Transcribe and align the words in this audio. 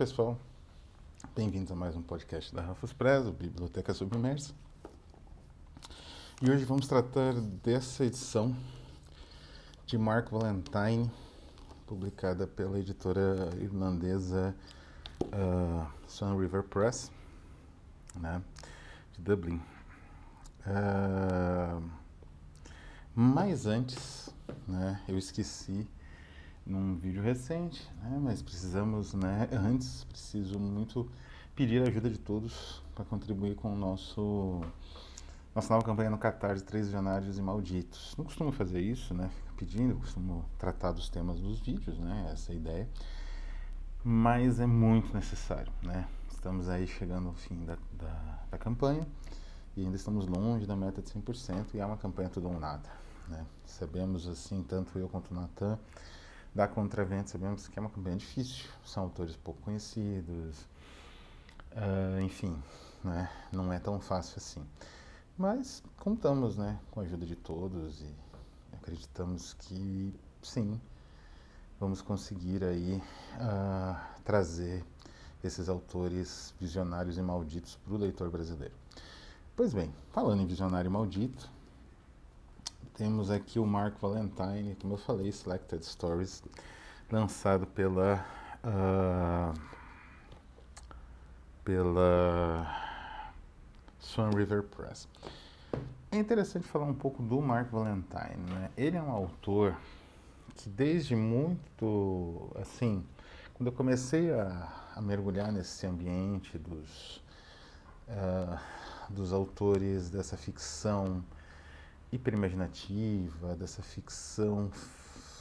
pessoal, 0.00 0.38
bem-vindos 1.36 1.70
a 1.70 1.74
mais 1.74 1.94
um 1.94 2.00
podcast 2.00 2.54
da 2.54 2.62
Rafus 2.62 2.90
Preso, 2.90 3.32
Biblioteca 3.32 3.92
Submersa. 3.92 4.54
E 6.40 6.50
hoje 6.50 6.64
vamos 6.64 6.86
tratar 6.88 7.34
dessa 7.34 8.06
edição 8.06 8.56
de 9.84 9.98
Mark 9.98 10.30
Valentine, 10.30 11.12
publicada 11.86 12.46
pela 12.46 12.78
editora 12.78 13.50
irlandesa 13.60 14.56
uh, 15.22 15.86
Sun 16.08 16.38
River 16.38 16.62
Press, 16.62 17.12
né, 18.16 18.42
de 19.12 19.20
Dublin. 19.20 19.60
Uh, 20.66 21.90
mas 23.14 23.66
antes, 23.66 24.30
né, 24.66 24.98
eu 25.06 25.18
esqueci 25.18 25.86
num 26.70 26.94
vídeo 26.94 27.20
recente, 27.20 27.90
né, 28.00 28.18
mas 28.22 28.40
precisamos, 28.40 29.12
né, 29.12 29.48
antes, 29.52 30.04
preciso 30.04 30.58
muito 30.58 31.10
pedir 31.56 31.82
a 31.82 31.88
ajuda 31.88 32.08
de 32.08 32.18
todos 32.18 32.80
para 32.94 33.04
contribuir 33.04 33.56
com 33.56 33.74
o 33.74 33.76
nosso 33.76 34.62
nossa 35.52 35.74
nova 35.74 35.84
campanha 35.84 36.08
no 36.08 36.16
Catarse, 36.16 36.62
Três 36.62 36.86
Visionários 36.86 37.36
e 37.36 37.42
Malditos. 37.42 38.14
Não 38.16 38.24
costumo 38.24 38.52
fazer 38.52 38.80
isso, 38.80 39.12
né, 39.12 39.28
pedindo, 39.56 39.96
costumo 39.96 40.44
tratar 40.58 40.92
dos 40.92 41.08
temas 41.08 41.40
dos 41.40 41.58
vídeos, 41.58 41.98
né, 41.98 42.30
essa 42.32 42.52
é 42.52 42.54
ideia, 42.54 42.88
mas 44.04 44.60
é 44.60 44.66
muito 44.66 45.12
necessário, 45.12 45.72
né, 45.82 46.06
estamos 46.30 46.68
aí 46.68 46.86
chegando 46.86 47.28
ao 47.28 47.34
fim 47.34 47.64
da, 47.64 47.76
da, 47.92 48.38
da 48.52 48.58
campanha 48.58 49.06
e 49.76 49.84
ainda 49.84 49.96
estamos 49.96 50.26
longe 50.26 50.66
da 50.66 50.76
meta 50.76 51.02
de 51.02 51.10
100% 51.10 51.74
e 51.74 51.80
é 51.80 51.84
uma 51.84 51.96
campanha 51.96 52.28
tudo 52.28 52.48
ou 52.48 52.60
nada, 52.60 52.88
né, 53.28 53.44
sabemos 53.66 54.28
assim, 54.28 54.62
tanto 54.62 54.96
eu 55.00 55.08
quanto 55.08 55.32
o 55.32 55.34
Natan, 55.34 55.76
da 56.54 56.66
Contravento, 56.66 57.30
sabemos 57.30 57.68
que 57.68 57.78
é 57.78 57.80
uma 57.80 57.90
campanha 57.90 58.16
difícil, 58.16 58.68
são 58.84 59.04
autores 59.04 59.36
pouco 59.36 59.60
conhecidos, 59.62 60.66
uh, 61.72 62.20
enfim, 62.20 62.60
né, 63.04 63.30
não 63.52 63.72
é 63.72 63.78
tão 63.78 64.00
fácil 64.00 64.34
assim. 64.38 64.66
Mas 65.38 65.82
contamos 65.96 66.56
né, 66.56 66.78
com 66.90 67.00
a 67.00 67.02
ajuda 67.04 67.24
de 67.24 67.36
todos 67.36 68.00
e 68.02 68.14
acreditamos 68.72 69.54
que 69.54 70.14
sim, 70.42 70.80
vamos 71.78 72.02
conseguir 72.02 72.64
aí 72.64 73.02
uh, 73.36 74.22
trazer 74.24 74.84
esses 75.42 75.68
autores 75.68 76.54
visionários 76.60 77.16
e 77.16 77.22
malditos 77.22 77.76
para 77.76 77.94
o 77.94 77.96
leitor 77.96 78.28
brasileiro. 78.30 78.74
Pois 79.56 79.72
bem, 79.72 79.94
falando 80.10 80.42
em 80.42 80.46
visionário 80.46 80.90
maldito, 80.90 81.50
temos 82.94 83.30
aqui 83.30 83.58
o 83.58 83.66
Mark 83.66 83.98
Valentine, 84.00 84.76
como 84.80 84.94
eu 84.94 84.98
falei, 84.98 85.32
Selected 85.32 85.84
Stories, 85.84 86.42
lançado 87.10 87.66
pela 87.66 88.24
uh, 88.64 89.58
pela 91.64 92.66
Swan 93.98 94.30
River 94.30 94.62
Press. 94.64 95.08
É 96.10 96.18
interessante 96.18 96.66
falar 96.66 96.86
um 96.86 96.94
pouco 96.94 97.22
do 97.22 97.40
Mark 97.40 97.70
Valentine, 97.70 98.50
né? 98.50 98.70
Ele 98.76 98.96
é 98.96 99.02
um 99.02 99.10
autor 99.10 99.76
que 100.56 100.68
desde 100.68 101.14
muito, 101.14 102.50
assim, 102.60 103.04
quando 103.54 103.68
eu 103.68 103.72
comecei 103.72 104.32
a, 104.32 104.68
a 104.96 105.00
mergulhar 105.00 105.52
nesse 105.52 105.86
ambiente 105.86 106.58
dos 106.58 107.22
uh, 108.08 108.58
dos 109.08 109.32
autores 109.32 110.08
dessa 110.10 110.36
ficção 110.36 111.24
hiperimaginativa, 112.12 113.54
dessa 113.56 113.82
ficção 113.82 114.70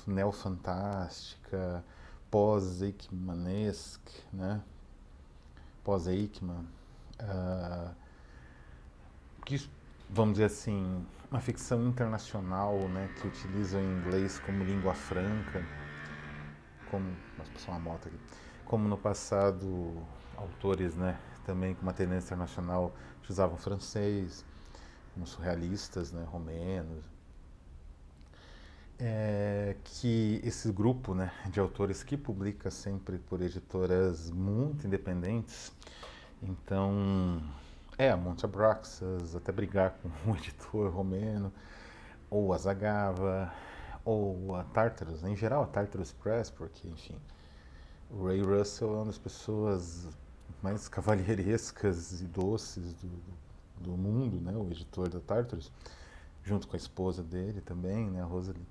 neofantástica, 0.06 1.84
pós-Eichmannesque, 2.30 4.22
né? 4.32 4.62
Pós-Eichmann, 5.84 6.66
uh, 7.22 7.96
que, 9.46 9.70
vamos 10.10 10.34
dizer 10.34 10.46
assim, 10.46 11.06
uma 11.32 11.40
ficção 11.40 11.88
internacional, 11.88 12.78
né, 12.90 13.10
que 13.20 13.28
utiliza 13.28 13.78
o 13.78 13.82
inglês 13.82 14.40
como 14.40 14.64
língua 14.64 14.94
franca, 14.94 15.66
como, 16.90 17.16
mas 17.38 17.50
passou 17.50 17.74
uma 17.74 17.80
moto 17.80 18.08
aqui, 18.08 18.20
como 18.66 18.88
no 18.88 18.98
passado 18.98 19.96
autores, 20.36 20.96
né, 20.96 21.20
também 21.46 21.74
com 21.74 21.82
uma 21.82 21.94
tendência 21.94 22.28
internacional 22.28 22.94
usavam 23.30 23.58
francês, 23.58 24.44
como 25.14 25.26
surrealistas, 25.26 26.12
né, 26.12 26.24
romenos, 26.30 27.04
é, 29.00 29.76
que 29.84 30.42
esse 30.44 30.72
grupo 30.72 31.14
né, 31.14 31.32
de 31.50 31.60
autores 31.60 32.04
que 32.04 32.18
publica 32.18 32.70
sempre 32.70 33.18
por 33.18 33.42
editoras 33.42 34.30
muito 34.30 34.86
independentes, 34.86 35.72
então 36.42 37.42
é 37.98 38.10
a 38.10 38.18
Monte 38.18 38.46
Abraxas, 38.46 39.36
até 39.36 39.52
brigar 39.52 39.96
com 40.02 40.10
um 40.30 40.36
editor 40.38 40.92
romeno, 40.92 41.52
ou 42.30 42.54
a 42.54 42.58
Zagava, 42.58 43.52
ou 44.04 44.56
a 44.56 44.64
Tartarus, 44.64 45.24
em 45.24 45.36
geral 45.36 45.64
a 45.64 45.68
Tartarus 45.68 46.12
Press, 46.12 46.50
porque, 46.50 46.88
enfim, 46.88 47.16
o 48.10 48.26
Ray 48.26 48.42
Russell 48.42 48.90
é 48.90 48.96
uma 48.96 49.06
das 49.06 49.18
pessoas 49.18 50.08
mais 50.62 50.88
cavalheirescas 50.90 52.22
e 52.22 52.26
doces 52.26 52.94
do, 52.96 53.08
do 53.08 53.49
mundo, 53.88 54.40
né, 54.42 54.54
o 54.56 54.70
editor 54.72 55.10
da 55.10 55.20
Tartarus, 55.20 55.72
junto 56.44 56.68
com 56.68 56.76
a 56.76 56.78
esposa 56.78 57.24
dele 57.24 57.62
também, 57.62 58.10
né, 58.10 58.22
a 58.22 58.26
Rosalie. 58.26 58.66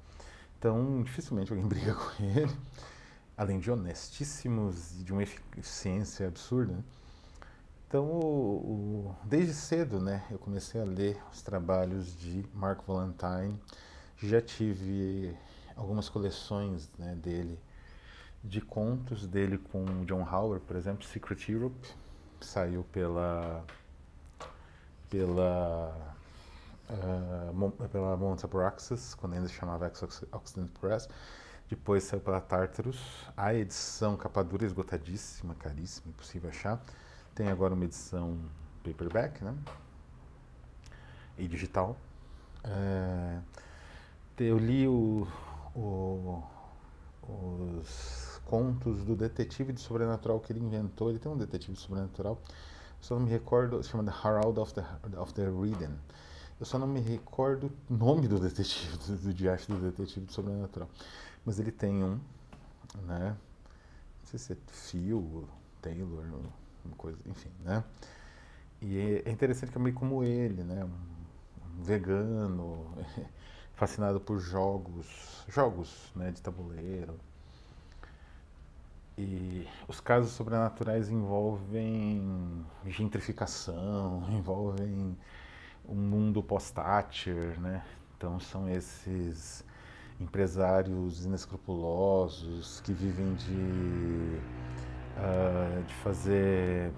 Então, 0.59 1.03
dificilmente 1.03 1.53
alguém 1.53 1.67
briga 1.69 1.95
com 1.95 2.23
ele, 2.23 2.57
além 3.37 3.61
de 3.61 3.71
honestíssimos 3.71 5.01
e 5.01 5.05
de 5.05 5.13
uma 5.13 5.23
eficiência 5.23 6.27
absurda. 6.27 6.73
Né? 6.73 6.85
Então, 7.87 8.05
o, 8.05 9.07
o, 9.07 9.17
desde 9.25 9.55
cedo, 9.55 10.01
né, 10.01 10.25
eu 10.31 10.39
comecei 10.39 10.81
a 10.81 10.85
ler 10.85 11.17
os 11.33 11.41
trabalhos 11.41 12.15
de 12.19 12.45
Mark 12.53 12.83
Valentine. 12.87 13.59
Já 14.19 14.43
tive 14.43 15.35
algumas 15.77 16.09
coleções 16.09 16.91
né, 16.99 17.15
dele, 17.15 17.59
de 18.43 18.61
contos 18.61 19.27
dele 19.27 19.57
com 19.57 20.05
John 20.05 20.23
Howard, 20.23 20.65
por 20.67 20.77
exemplo, 20.77 21.05
Secret 21.05 21.49
Europe, 21.49 21.89
saiu 22.41 22.85
pela 22.93 23.65
pela 25.11 26.15
uh, 26.91 27.89
pela 27.89 28.17
Mount 28.17 28.45
Abraxas, 28.45 29.15
quando 29.15 29.35
ainda 29.35 29.49
se 29.49 29.55
chamava 29.55 29.87
Ex-Occident 29.87 30.71
Press. 30.81 31.09
Depois 31.69 32.05
saiu 32.05 32.21
pela 32.21 32.41
Tartarus, 32.41 32.99
a 33.37 33.53
edição 33.53 34.17
capa 34.17 34.43
dura 34.43 34.65
esgotadíssima, 34.65 35.55
caríssima, 35.55 36.09
impossível 36.09 36.49
achar. 36.49 36.83
Tem 37.35 37.49
agora 37.49 37.75
uma 37.75 37.85
edição 37.85 38.39
paperback, 38.83 39.45
né? 39.45 39.55
E 41.37 41.47
digital. 41.47 41.95
É, 42.65 43.39
eu 44.39 44.57
li 44.57 44.89
o, 44.89 45.29
o, 45.77 46.43
os 47.23 48.41
contos 48.47 49.05
do 49.05 49.15
detetive 49.15 49.73
de 49.73 49.81
sobrenatural 49.81 50.41
que 50.41 50.51
ele 50.53 50.61
inventou. 50.61 51.11
Ele 51.11 51.19
tem 51.19 51.31
um 51.31 51.37
detetive 51.37 51.75
de 51.75 51.81
sobrenatural 51.81 52.41
só 53.01 53.15
não 53.15 53.25
me 53.25 53.31
recordo, 53.31 53.83
se 53.83 53.91
chama 53.91 54.05
The 54.05 54.29
Herald 54.29 54.59
of 54.59 54.75
the, 54.75 54.85
of 55.17 55.33
the 55.35 55.45
Riden. 55.45 55.99
Eu 56.59 56.67
só 56.67 56.79
não 56.79 56.87
me 56.87 57.01
recordo 57.01 57.71
o 57.89 57.95
nome 57.95 58.27
do 58.27 58.39
detetive, 58.39 58.97
do, 58.99 59.17
do 59.17 59.35
diacho 59.35 59.71
do 59.73 59.79
detetive 59.79 60.27
do 60.27 60.33
sobrenatural. 60.33 60.89
Mas 61.45 61.59
ele 61.61 61.71
tem 61.71 62.03
um, 62.03 62.19
né? 63.07 63.37
Não 64.21 64.27
sei 64.27 64.39
se 64.39 64.53
é 64.53 64.57
Phil, 64.67 65.49
Taylor, 65.81 66.25
uma 66.85 66.97
coisa, 66.97 67.19
enfim, 67.27 67.51
né? 67.65 67.85
E 68.81 68.99
é, 68.99 69.29
é 69.29 69.31
interessante 69.31 69.71
que 69.71 69.79
é 69.79 69.81
meio 69.81 69.95
como 69.95 70.25
ele, 70.25 70.65
né? 70.65 70.85
Um 70.85 71.83
vegano, 71.83 72.93
fascinado 73.75 74.21
por 74.21 74.41
jogos, 74.41 75.44
jogos, 75.49 76.12
né, 76.15 76.33
de 76.33 76.43
tabuleiro. 76.43 77.15
E 79.19 79.67
os 79.88 79.99
casos 79.99 80.31
sobrenaturais 80.31 81.11
envolvem 81.11 82.65
gentrificação, 82.87 84.25
envolvem 84.31 85.19
um 85.88 85.97
mundo 85.97 86.41
post-Thatcher, 86.41 87.59
né? 87.61 87.82
Então 88.17 88.38
são 88.38 88.69
esses 88.69 89.65
empresários 90.20 91.25
inescrupulosos 91.25 92.81
que 92.82 92.93
vivem 92.93 93.35
de, 93.35 94.41
uh, 95.17 95.82
de 95.82 95.94
fazer, 95.94 96.93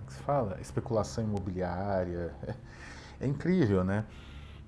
como 0.00 0.10
se 0.10 0.22
fala? 0.24 0.60
Especulação 0.60 1.24
imobiliária. 1.24 2.34
É, 2.46 2.54
é 3.24 3.26
incrível, 3.26 3.82
né? 3.82 4.04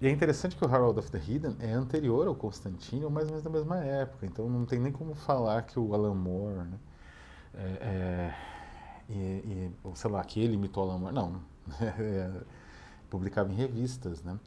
E 0.01 0.07
é 0.07 0.11
interessante 0.11 0.55
que 0.57 0.65
o 0.65 0.69
Harold 0.69 0.99
of 0.99 1.11
the 1.11 1.19
Hidden 1.19 1.57
é 1.59 1.73
anterior 1.73 2.27
ao 2.27 2.35
Constantino, 2.35 3.09
mais 3.09 3.31
da 3.43 3.49
mesma 3.49 3.79
época. 3.79 4.27
Então 4.27 4.49
não 4.49 4.67
tem 4.67 4.79
nem 4.79 4.93
como 4.93 5.15
falar 5.15 5.63
que 5.63 5.79
o 5.79 5.95
Alan 5.95 6.15
Moore, 6.15 6.69
né, 6.69 6.79
é, 7.55 7.65
é, 7.81 8.35
e, 9.09 9.15
e, 9.15 9.73
sei 9.95 10.11
lá, 10.11 10.23
que 10.23 10.39
ele 10.41 10.55
imitou 10.55 10.83
Alan 10.83 10.99
Moore. 10.99 11.15
Não. 11.15 11.41
É, 11.99 12.31
publicava 13.09 13.51
em 13.53 13.55
revistas, 13.55 14.23
né? 14.23 14.39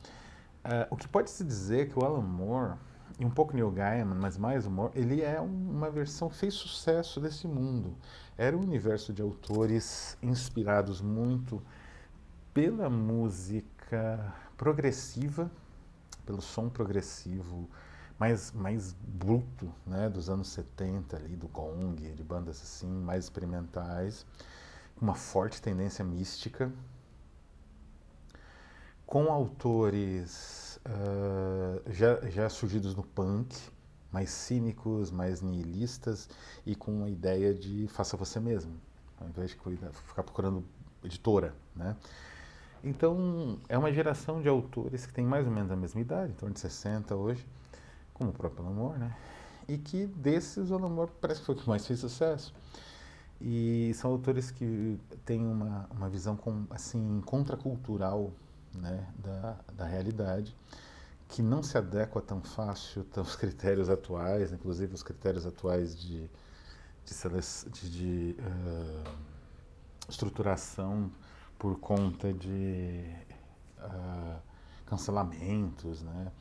É, 0.64 0.88
o 0.90 0.96
que 0.96 1.08
pode 1.08 1.30
se 1.30 1.44
dizer 1.44 1.82
é 1.82 1.86
que 1.86 1.98
o 1.98 2.06
Alan 2.06 2.22
Moore 2.22 2.78
e 3.20 3.26
um 3.26 3.30
pouco 3.30 3.54
Neil 3.54 3.72
Gaiman, 3.72 4.16
mas 4.16 4.38
mais 4.38 4.66
humor, 4.66 4.92
ele 4.96 5.22
é 5.22 5.40
uma 5.42 5.90
versão 5.90 6.30
fez 6.30 6.54
sucesso 6.54 7.20
desse 7.20 7.48
mundo. 7.48 7.96
Era 8.38 8.56
um 8.56 8.62
universo 8.62 9.12
de 9.12 9.22
autores 9.22 10.18
inspirados 10.22 11.02
muito 11.02 11.62
pela 12.54 12.90
música 12.90 14.34
progressiva, 14.60 15.50
pelo 16.26 16.42
som 16.42 16.70
progressivo 16.70 17.70
mais, 18.20 18.52
mais 18.52 18.92
bruto, 18.92 19.74
né, 19.88 20.10
dos 20.10 20.30
anos 20.30 20.50
70 20.50 21.16
ali, 21.16 21.38
do 21.38 21.48
gong, 21.48 21.96
de 21.96 22.24
bandas 22.24 22.62
assim, 22.62 22.92
mais 22.92 23.24
experimentais, 23.24 24.26
com 24.98 25.06
uma 25.06 25.16
forte 25.16 25.62
tendência 25.62 26.04
mística, 26.04 26.70
com 29.06 29.32
autores 29.32 30.78
uh, 30.86 31.94
já, 31.94 32.20
já 32.30 32.50
surgidos 32.50 32.94
no 32.94 33.04
punk, 33.04 33.56
mais 34.12 34.30
cínicos, 34.30 35.10
mais 35.10 35.42
nihilistas 35.42 36.28
e 36.66 36.76
com 36.76 37.06
a 37.06 37.10
ideia 37.10 37.54
de 37.54 37.88
faça 37.88 38.18
você 38.18 38.42
mesmo, 38.42 38.74
ao 39.22 39.30
invés 39.30 39.52
de 39.52 39.58
ficar 40.06 40.24
procurando 40.24 40.66
editora, 41.02 41.56
né? 41.74 41.96
Então, 42.84 43.60
é 43.68 43.78
uma 43.78 43.92
geração 43.92 44.42
de 44.42 44.48
autores 44.48 45.06
que 45.06 45.14
tem 45.14 45.26
mais 45.26 45.46
ou 45.46 45.52
menos 45.52 45.72
a 45.72 45.76
mesma 45.76 46.00
idade, 46.00 46.32
em 46.32 46.36
torno 46.36 46.54
de 46.54 46.62
60 46.62 47.16
hoje, 47.16 47.46
como 48.14 48.30
o 48.30 48.34
próprio 48.34 48.66
Alan 48.66 48.98
né? 48.98 49.16
E 49.68 49.78
que 49.78 50.06
desses 50.06 50.72
o 50.72 50.76
Alan 50.76 51.08
parece 51.22 51.42
que 51.42 51.46
foi 51.46 51.56
o 51.56 51.58
que 51.58 51.68
mais 51.68 51.86
fez 51.86 52.00
sucesso. 52.00 52.54
E 53.42 53.92
são 53.96 54.12
autores 54.12 54.52
que 54.52 55.00
têm 55.26 55.46
uma, 55.46 55.88
uma 55.92 56.10
visão 56.10 56.36
com, 56.36 56.66
assim 56.70 57.22
contracultural 57.26 58.32
né, 58.74 59.08
da, 59.18 59.58
da 59.74 59.86
realidade, 59.86 60.56
que 61.28 61.42
não 61.42 61.62
se 61.62 61.78
adequa 61.78 62.22
tão 62.22 62.42
fácil 62.42 63.06
aos 63.16 63.36
critérios 63.36 63.90
atuais, 63.90 64.52
inclusive 64.52 64.94
os 64.94 65.04
critérios 65.04 65.46
atuais 65.46 65.98
de, 65.98 66.30
de, 67.06 67.14
de, 67.72 67.90
de 67.90 68.36
uh, 68.40 69.10
estruturação 70.10 71.12
por 71.60 71.78
conta 71.78 72.34
de 72.34 73.04
uh, 73.80 74.40
cancelamentos, 74.86 76.02
né? 76.02 76.32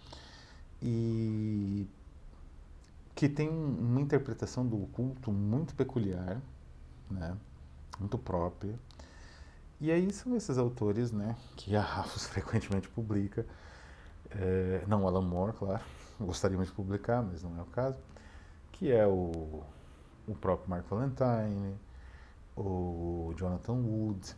E 0.81 1.87
que 3.17 3.29
tem 3.29 3.49
uma 3.49 4.01
interpretação 4.01 4.65
do 4.65 4.79
culto 4.93 5.33
muito 5.33 5.75
peculiar, 5.75 6.41
né? 7.11 7.37
Muito 7.99 8.17
própria. 8.17 8.79
E 9.81 9.91
aí 9.91 10.13
são 10.13 10.37
esses 10.37 10.57
autores, 10.57 11.11
né? 11.11 11.37
Que 11.57 11.75
a 11.75 11.81
Rafos 11.81 12.27
frequentemente 12.31 12.89
publica. 12.89 13.45
É, 14.31 14.85
não 14.87 15.07
Alan 15.07 15.23
Moore, 15.23 15.53
claro. 15.53 15.83
Gostaríamos 16.21 16.69
de 16.69 16.75
publicar, 16.75 17.23
mas 17.23 17.43
não 17.43 17.59
é 17.59 17.63
o 17.63 17.67
caso. 17.67 17.99
Que 18.71 18.93
é 18.93 19.05
o, 19.05 19.65
o 20.29 20.35
próprio 20.41 20.71
Mark 20.71 20.87
Valentine, 20.89 21.75
o 22.57 23.35
Jonathan 23.37 23.73
Wood, 23.73 24.37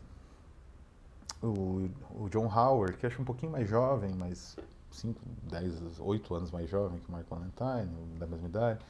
o, 1.42 1.88
o 2.10 2.28
John 2.28 2.46
Howard, 2.46 2.96
que 2.96 3.06
acho 3.06 3.20
um 3.20 3.24
pouquinho 3.24 3.52
mais 3.52 3.68
jovem, 3.68 4.12
mas 4.14 4.56
5, 4.90 5.20
10, 5.44 6.00
8 6.00 6.34
anos 6.34 6.50
mais 6.50 6.68
jovem 6.68 6.98
que 6.98 7.08
o 7.08 7.12
Mark 7.12 7.26
Valentine, 7.28 8.18
da 8.18 8.26
mesma 8.26 8.48
idade. 8.48 8.84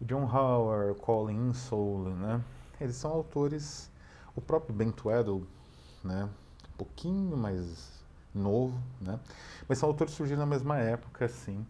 O 0.00 0.04
John 0.04 0.24
Howard, 0.24 0.98
Colin 1.00 1.50
Insoul, 1.50 2.10
né? 2.10 2.42
Eles 2.80 2.96
são 2.96 3.10
autores, 3.12 3.90
o 4.34 4.40
próprio 4.40 4.74
Ben 4.74 4.90
Tweddle, 4.90 5.46
né? 6.02 6.28
Um 6.72 6.76
pouquinho 6.76 7.36
mais 7.36 8.04
novo, 8.34 8.78
né? 9.00 9.18
Mas 9.68 9.78
são 9.78 9.88
autores 9.88 10.14
surgindo 10.14 10.38
na 10.38 10.46
mesma 10.46 10.78
época, 10.78 11.24
assim, 11.24 11.64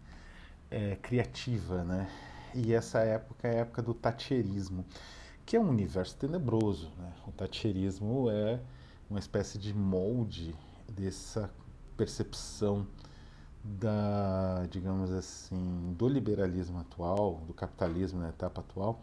é, 0.69 0.95
criativa, 0.95 1.83
né? 1.83 2.09
E 2.53 2.73
essa 2.73 2.99
época 2.99 3.47
é 3.47 3.51
a 3.51 3.61
época 3.61 3.81
do 3.81 3.93
tacherismo, 3.93 4.85
que 5.45 5.55
é 5.55 5.59
um 5.59 5.69
universo 5.69 6.15
tenebroso, 6.17 6.91
né? 6.97 7.13
O 7.27 7.31
tacherismo 7.31 8.29
é 8.29 8.59
uma 9.09 9.19
espécie 9.19 9.57
de 9.57 9.73
molde 9.73 10.55
dessa 10.89 11.49
percepção 11.95 12.87
da, 13.63 14.65
digamos 14.69 15.11
assim, 15.11 15.93
do 15.97 16.07
liberalismo 16.07 16.79
atual, 16.79 17.41
do 17.47 17.53
capitalismo 17.53 18.19
na 18.19 18.29
etapa 18.29 18.61
atual, 18.61 19.01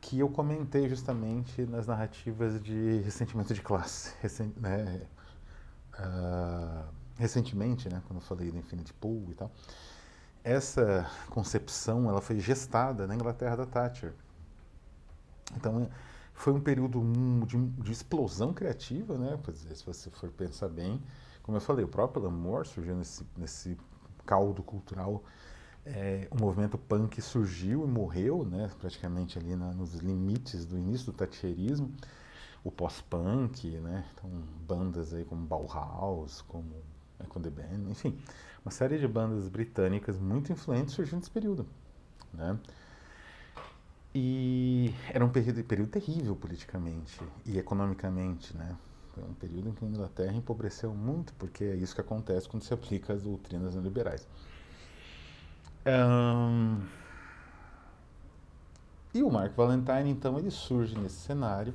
que 0.00 0.18
eu 0.18 0.28
comentei 0.28 0.88
justamente 0.88 1.62
nas 1.66 1.86
narrativas 1.86 2.62
de 2.62 3.00
ressentimento 3.04 3.52
de 3.52 3.60
classe, 3.60 4.14
recent, 4.20 4.54
né, 4.56 5.06
uh, 5.98 6.88
recentemente, 7.18 7.88
né, 7.88 8.02
quando 8.06 8.20
eu 8.20 8.26
falei 8.26 8.50
do 8.50 8.58
Infinity 8.58 8.92
Pool 8.94 9.26
e 9.30 9.34
tal. 9.34 9.50
Essa 10.42 11.10
concepção, 11.30 12.08
ela 12.08 12.20
foi 12.20 12.38
gestada 12.38 13.06
na 13.06 13.14
Inglaterra 13.14 13.56
da 13.56 13.66
Thatcher. 13.66 14.12
Então, 15.56 15.88
foi 16.34 16.52
um 16.52 16.60
período 16.60 17.00
de, 17.46 17.56
de 17.82 17.92
explosão 17.92 18.52
criativa, 18.52 19.16
né? 19.16 19.38
se 19.54 19.86
você 19.86 20.10
for 20.10 20.30
pensar 20.30 20.68
bem, 20.68 21.00
como 21.42 21.56
eu 21.56 21.60
falei, 21.60 21.84
o 21.84 21.88
próprio 21.88 22.26
Alan 22.26 22.64
surgiu 22.64 22.96
nesse, 22.96 23.24
nesse 23.36 23.78
caldo 24.26 24.62
cultural. 24.62 25.22
É, 25.86 26.26
o 26.30 26.40
movimento 26.40 26.78
punk 26.78 27.20
surgiu 27.20 27.84
e 27.84 27.86
morreu, 27.86 28.44
né? 28.44 28.70
Praticamente 28.80 29.38
ali 29.38 29.54
na, 29.54 29.72
nos 29.72 29.94
limites 29.96 30.64
do 30.64 30.78
início 30.78 31.06
do 31.06 31.12
thatcherismo. 31.12 31.92
O 32.64 32.70
pós-punk, 32.70 33.68
né? 33.80 34.06
Então, 34.14 34.30
bandas 34.66 35.12
aí 35.12 35.24
como 35.24 35.44
Bauhaus, 35.46 36.40
como 36.42 36.74
Echo 37.22 37.38
the 37.40 37.50
Band, 37.50 37.90
enfim, 37.90 38.18
uma 38.64 38.72
série 38.72 38.98
de 38.98 39.06
bandas 39.06 39.46
britânicas 39.48 40.18
muito 40.18 40.50
influentes 40.50 40.94
surgiu 40.94 41.18
nesse 41.18 41.30
período, 41.30 41.66
né? 42.32 42.58
E 44.14 44.94
era 45.12 45.24
um 45.24 45.28
período, 45.28 45.64
período 45.64 45.90
terrível 45.90 46.36
politicamente 46.36 47.20
e 47.44 47.58
economicamente, 47.58 48.56
né? 48.56 48.76
Foi 49.12 49.24
um 49.24 49.34
período 49.34 49.70
em 49.70 49.72
que 49.72 49.84
a 49.84 49.88
Inglaterra 49.88 50.32
empobreceu 50.32 50.94
muito, 50.94 51.34
porque 51.34 51.64
é 51.64 51.74
isso 51.74 51.94
que 51.94 52.00
acontece 52.00 52.48
quando 52.48 52.62
se 52.62 52.72
aplica 52.72 53.12
as 53.12 53.22
doutrinas 53.22 53.74
neoliberais. 53.74 54.26
Um, 55.86 56.80
e 59.12 59.22
o 59.22 59.30
Mark 59.30 59.54
Valentine, 59.54 60.10
então, 60.10 60.38
ele 60.38 60.50
surge 60.50 60.96
nesse 60.98 61.16
cenário 61.16 61.74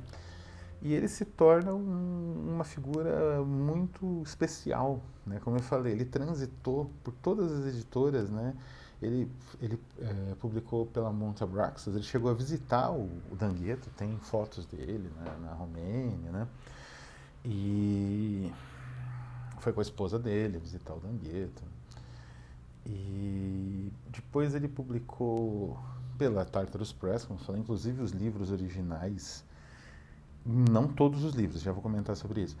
e 0.82 0.94
ele 0.94 1.08
se 1.08 1.24
torna 1.24 1.74
um, 1.74 2.54
uma 2.54 2.64
figura 2.64 3.42
muito 3.42 4.22
especial, 4.22 5.02
né? 5.26 5.40
Como 5.40 5.56
eu 5.56 5.62
falei, 5.62 5.92
ele 5.92 6.06
transitou 6.06 6.90
por 7.04 7.12
todas 7.14 7.52
as 7.52 7.66
editoras, 7.66 8.30
né? 8.30 8.54
Ele, 9.02 9.30
ele 9.62 9.80
é, 9.98 10.34
publicou 10.34 10.84
pela 10.86 11.10
Monte 11.10 11.42
Abraxas, 11.42 11.94
ele 11.94 12.04
chegou 12.04 12.30
a 12.30 12.34
visitar 12.34 12.90
o, 12.90 13.10
o 13.30 13.36
Dangueto, 13.36 13.88
tem 13.96 14.18
fotos 14.18 14.66
dele 14.66 15.10
né, 15.16 15.36
na 15.40 15.52
Romênia, 15.54 16.30
né? 16.30 16.48
E 17.44 18.52
foi 19.58 19.72
com 19.72 19.80
a 19.80 19.82
esposa 19.82 20.18
dele 20.18 20.58
visitar 20.58 20.94
o 20.94 21.00
Dangueto. 21.00 21.62
E 22.84 23.92
depois 24.08 24.54
ele 24.54 24.68
publicou 24.68 25.78
pela 26.18 26.44
Tartarus 26.44 26.92
Press, 26.92 27.24
como 27.24 27.38
eu 27.38 27.44
falei, 27.44 27.62
inclusive 27.62 28.02
os 28.02 28.10
livros 28.10 28.50
originais, 28.50 29.44
não 30.44 30.86
todos 30.88 31.24
os 31.24 31.34
livros, 31.34 31.62
já 31.62 31.72
vou 31.72 31.82
comentar 31.82 32.16
sobre 32.16 32.42
isso, 32.42 32.56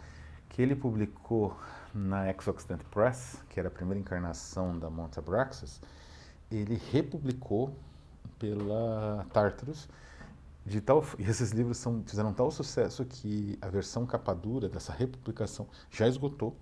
que 0.48 0.62
ele 0.62 0.74
publicou 0.74 1.56
na 1.94 2.30
Exoxident 2.30 2.82
Press, 2.90 3.42
que 3.48 3.58
era 3.58 3.68
a 3.68 3.70
primeira 3.70 4.00
encarnação 4.00 4.78
da 4.78 4.88
Monte 4.88 5.18
Abraxas, 5.18 5.80
ele 6.50 6.80
republicou 6.90 7.74
pela 8.38 9.26
Tartarus. 9.32 9.88
De 10.64 10.80
tal, 10.80 11.04
e 11.18 11.22
esses 11.22 11.50
livros 11.52 11.78
são, 11.78 12.02
fizeram 12.06 12.32
tal 12.32 12.50
sucesso 12.50 13.04
que 13.04 13.58
a 13.62 13.68
versão 13.68 14.04
capa 14.04 14.34
dura 14.34 14.68
dessa 14.68 14.92
republicação 14.92 15.66
já 15.90 16.06
esgotou. 16.06 16.54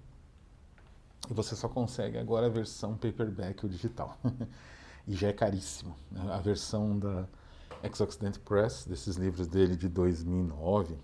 E 1.29 1.35
você 1.35 1.57
só 1.57 1.69
consegue 1.69 2.17
agora 2.17 2.47
a 2.47 2.49
versão 2.49 2.97
paperback 2.97 3.65
ou 3.65 3.71
digital. 3.71 4.17
e 5.07 5.15
já 5.15 5.29
é 5.29 5.33
caríssimo. 5.33 5.97
A 6.31 6.39
versão 6.39 6.99
da 6.99 7.27
Ex-Occident 7.83 8.39
Press, 8.39 8.85
desses 8.87 9.17
livros 9.17 9.49
dele 9.49 9.77
de 9.77 9.89
2009, 9.89 10.97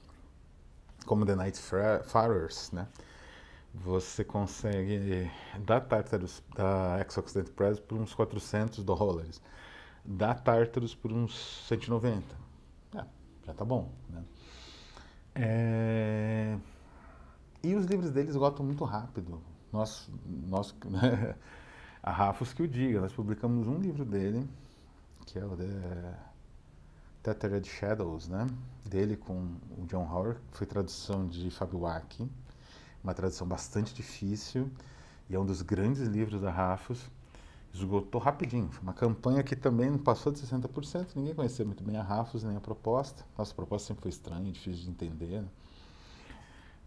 como 1.04 1.26
The 1.26 1.34
Night 1.34 1.58
Farers, 1.58 2.70
né? 2.70 2.86
Você 3.74 4.24
consegue 4.24 5.30
da 5.58 5.80
Tartarus, 5.80 6.42
da 6.54 7.00
Ex-Occident 7.00 7.50
Press 7.50 7.80
por 7.80 7.98
uns 7.98 8.14
400 8.14 8.84
dólares, 8.84 9.42
da 10.04 10.32
Tartarus 10.32 10.94
por 10.94 11.12
uns 11.12 11.66
190. 11.66 12.24
É, 12.94 13.04
já 13.44 13.52
tá 13.52 13.64
bom, 13.64 13.90
né? 14.08 14.24
É... 15.34 16.56
E 17.62 17.74
os 17.74 17.86
livros 17.86 18.10
deles 18.10 18.30
esgotam 18.30 18.64
muito 18.64 18.84
rápido. 18.84 19.42
Nós, 19.72 20.08
nós 20.24 20.72
a 22.00 22.12
Rafos 22.12 22.52
que 22.52 22.62
o 22.62 22.68
diga, 22.68 23.00
nós 23.00 23.12
publicamos 23.12 23.66
um 23.66 23.78
livro 23.78 24.04
dele, 24.04 24.48
que 25.26 25.38
é 25.38 25.44
o 25.44 25.56
The 25.56 26.14
Tethered 27.24 27.68
Shadows, 27.68 28.28
né? 28.28 28.46
Dele 28.84 29.16
com 29.16 29.56
o 29.76 29.86
John 29.86 30.06
Howard, 30.08 30.38
foi 30.52 30.66
tradução 30.66 31.26
de 31.26 31.50
Fabio 31.50 31.80
Waki 31.80 32.30
uma 33.04 33.12
tradução 33.12 33.46
bastante 33.46 33.94
difícil 33.94 34.70
e 35.28 35.34
é 35.34 35.38
um 35.38 35.44
dos 35.44 35.60
grandes 35.60 36.02
livros 36.02 36.40
da 36.40 36.50
Rafos. 36.50 37.10
esgotou 37.72 38.20
rapidinho. 38.20 38.70
Foi 38.70 38.82
uma 38.82 38.94
campanha 38.94 39.42
que 39.42 39.54
também 39.54 39.90
não 39.90 39.98
passou 39.98 40.32
de 40.32 40.40
60%, 40.40 41.08
ninguém 41.14 41.34
conhecia 41.34 41.64
muito 41.64 41.84
bem 41.84 41.96
a 41.98 42.02
Rafos 42.02 42.42
nem 42.42 42.56
a 42.56 42.60
proposta. 42.60 43.24
Nossa, 43.36 43.52
a 43.52 43.54
proposta 43.54 43.88
sempre 43.88 44.02
foi 44.02 44.08
estranha, 44.08 44.50
difícil 44.50 44.84
de 44.84 44.90
entender. 44.90 45.44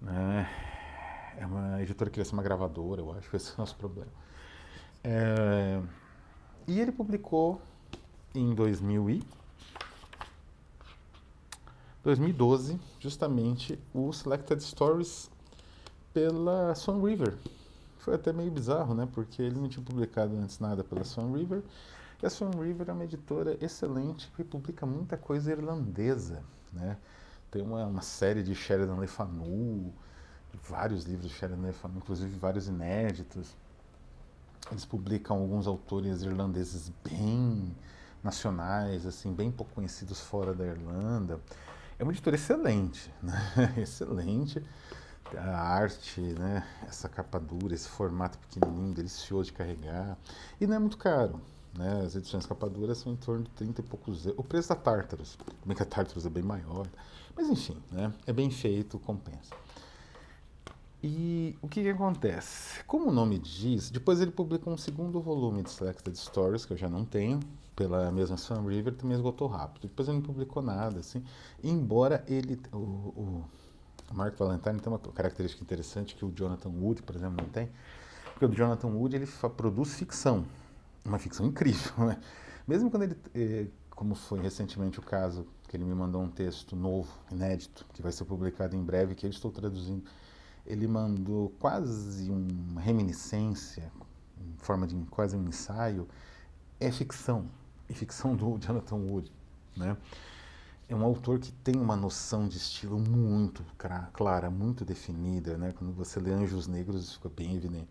Né? 0.01 0.49
É 1.37 1.45
uma 1.45 1.81
editora 1.81 2.09
que 2.09 2.15
queria 2.15 2.25
ser 2.25 2.33
uma 2.33 2.43
gravadora, 2.43 3.01
eu 3.01 3.11
acho, 3.11 3.35
esse 3.35 3.51
é 3.51 3.53
o 3.55 3.57
nosso 3.59 3.75
problema. 3.75 4.11
É, 5.03 5.79
e 6.67 6.79
ele 6.79 6.91
publicou 6.91 7.61
em 8.33 8.55
2000 8.55 9.09
e 9.09 9.23
2012, 12.03 12.79
justamente, 12.99 13.77
o 13.93 14.13
Selected 14.13 14.63
Stories 14.63 15.29
pela 16.17 16.73
Swan 16.73 16.99
River. 16.99 17.35
Foi 17.99 18.15
até 18.15 18.33
meio 18.33 18.49
bizarro, 18.49 18.95
né? 18.95 19.07
Porque 19.13 19.39
ele 19.39 19.59
não 19.59 19.69
tinha 19.69 19.85
publicado 19.85 20.35
antes 20.35 20.57
nada 20.57 20.83
pela 20.83 21.03
Swan 21.03 21.31
River. 21.31 21.61
E 22.23 22.25
a 22.25 22.29
Swan 22.31 22.49
River 22.59 22.89
é 22.89 22.91
uma 22.91 23.03
editora 23.03 23.55
excelente 23.63 24.27
que 24.35 24.43
publica 24.43 24.83
muita 24.83 25.15
coisa 25.15 25.51
irlandesa, 25.51 26.41
né? 26.73 26.97
Tem 27.51 27.61
uma, 27.61 27.85
uma 27.85 28.01
série 28.01 28.41
de 28.41 28.55
Sheridan 28.55 28.97
Le 28.97 29.05
Fanu, 29.05 29.93
vários 30.67 31.03
livros 31.03 31.29
de 31.29 31.35
Sheridan 31.35 31.67
Le 31.67 31.73
Fanu, 31.73 31.97
inclusive 31.97 32.35
vários 32.35 32.67
inéditos. 32.67 33.55
Eles 34.71 34.85
publicam 34.85 35.37
alguns 35.37 35.67
autores 35.67 36.23
irlandeses 36.23 36.91
bem 37.03 37.75
nacionais, 38.23 39.05
assim, 39.05 39.31
bem 39.31 39.51
pouco 39.51 39.71
conhecidos 39.75 40.19
fora 40.19 40.51
da 40.51 40.65
Irlanda. 40.65 41.39
É 41.99 42.03
uma 42.03 42.11
editora 42.11 42.35
excelente, 42.35 43.13
né? 43.21 43.37
excelente. 43.77 44.63
A 45.35 45.59
arte, 45.59 46.21
né? 46.21 46.65
essa 46.87 47.09
capa 47.09 47.39
dura, 47.39 47.73
esse 47.73 47.87
formato 47.89 48.37
pequenininho, 48.37 48.93
delicioso 48.93 49.45
de 49.45 49.53
carregar. 49.53 50.17
E 50.59 50.67
não 50.67 50.75
é 50.75 50.79
muito 50.79 50.97
caro. 50.97 51.41
Né? 51.77 52.01
As 52.05 52.15
edições 52.15 52.45
capa 52.45 52.69
dura 52.69 52.95
são 52.95 53.11
em 53.11 53.15
torno 53.15 53.43
de 53.43 53.49
30 53.51 53.81
e 53.81 53.83
poucos 53.83 54.25
euros. 54.25 54.39
O 54.39 54.43
preço 54.43 54.69
da 54.69 54.75
Tartarus, 54.75 55.37
bem 55.65 55.75
que 55.75 55.83
a 55.83 55.85
Tartarus 55.85 56.25
é 56.25 56.29
bem 56.29 56.43
maior. 56.43 56.87
Mas 57.35 57.49
enfim, 57.49 57.77
né? 57.91 58.13
é 58.25 58.33
bem 58.33 58.49
feito, 58.49 58.97
compensa. 58.99 59.53
E 61.03 61.55
o 61.61 61.67
que, 61.67 61.83
que, 61.83 61.89
acontece? 61.89 62.83
Como 62.85 63.09
o 63.09 63.13
nome 63.13 63.37
diz, 63.37 63.91
depois 63.91 64.19
ele 64.19 64.31
publicou 64.31 64.73
um 64.73 64.77
segundo 64.77 65.21
volume 65.21 65.61
de 65.61 65.69
Selected 65.69 66.17
Stories, 66.17 66.65
que 66.65 66.73
eu 66.73 66.77
já 66.77 66.89
não 66.89 67.05
tenho, 67.05 67.39
pela 67.75 68.11
mesma 68.11 68.35
Sun 68.35 68.65
River, 68.65 68.95
também 68.95 69.15
esgotou 69.15 69.47
rápido. 69.47 69.83
Depois 69.83 70.07
ele 70.07 70.17
não 70.17 70.23
publicou 70.23 70.63
nada, 70.63 70.99
assim, 70.99 71.23
embora 71.63 72.23
ele, 72.27 72.59
o, 72.73 72.77
o 72.77 73.45
Mark 74.13 74.37
Valentine 74.37 74.79
tem 74.79 74.91
uma 74.91 74.99
característica 74.99 75.63
interessante 75.63 76.15
que 76.15 76.25
o 76.25 76.31
Jonathan 76.31 76.69
Wood, 76.69 77.03
por 77.03 77.15
exemplo, 77.15 77.37
não 77.37 77.49
tem, 77.49 77.69
porque 78.31 78.45
o 78.45 78.49
Jonathan 78.49 78.87
Wood, 78.87 79.15
ele 79.15 79.27
produz 79.55 79.95
ficção, 79.95 80.45
uma 81.03 81.19
ficção 81.19 81.45
incrível, 81.45 81.91
né? 82.05 82.19
Mesmo 82.67 82.91
quando 82.91 83.03
ele, 83.03 83.17
eh, 83.33 83.67
como 83.89 84.13
foi 84.13 84.39
recentemente 84.39 84.99
o 84.99 85.01
caso, 85.01 85.47
que 85.67 85.75
ele 85.75 85.85
me 85.85 85.93
mandou 85.93 86.21
um 86.21 86.29
texto 86.29 86.75
novo, 86.75 87.11
inédito, 87.31 87.85
que 87.93 88.01
vai 88.01 88.11
ser 88.11 88.25
publicado 88.25 88.75
em 88.75 88.83
breve, 88.83 89.15
que 89.15 89.25
eu 89.25 89.29
estou 89.29 89.51
traduzindo, 89.51 90.03
ele 90.65 90.87
mandou 90.87 91.49
quase 91.59 92.29
uma 92.29 92.81
reminiscência, 92.81 93.91
em 94.39 94.57
forma 94.57 94.85
de 94.85 94.95
quase 95.09 95.35
um 95.35 95.47
ensaio, 95.47 96.07
é 96.79 96.91
ficção, 96.91 97.49
e 97.89 97.93
ficção 97.93 98.35
do 98.35 98.57
Jonathan 98.59 98.97
Wood, 98.97 99.31
né? 99.75 99.97
É 100.89 100.95
um 100.95 101.03
autor 101.03 101.37
que 101.37 101.51
tem 101.51 101.75
uma 101.75 101.97
noção 101.97 102.47
de 102.47 102.55
estilo 102.55 102.97
muito 102.97 103.61
clara, 104.13 104.49
muito 104.49 104.85
definida, 104.85 105.57
né? 105.57 105.73
Quando 105.77 105.93
você 105.93 106.17
lê 106.17 106.31
Anjos 106.31 106.65
Negros, 106.65 107.03
isso 107.03 107.13
fica 107.15 107.29
bem 107.29 107.55
evidente. 107.55 107.89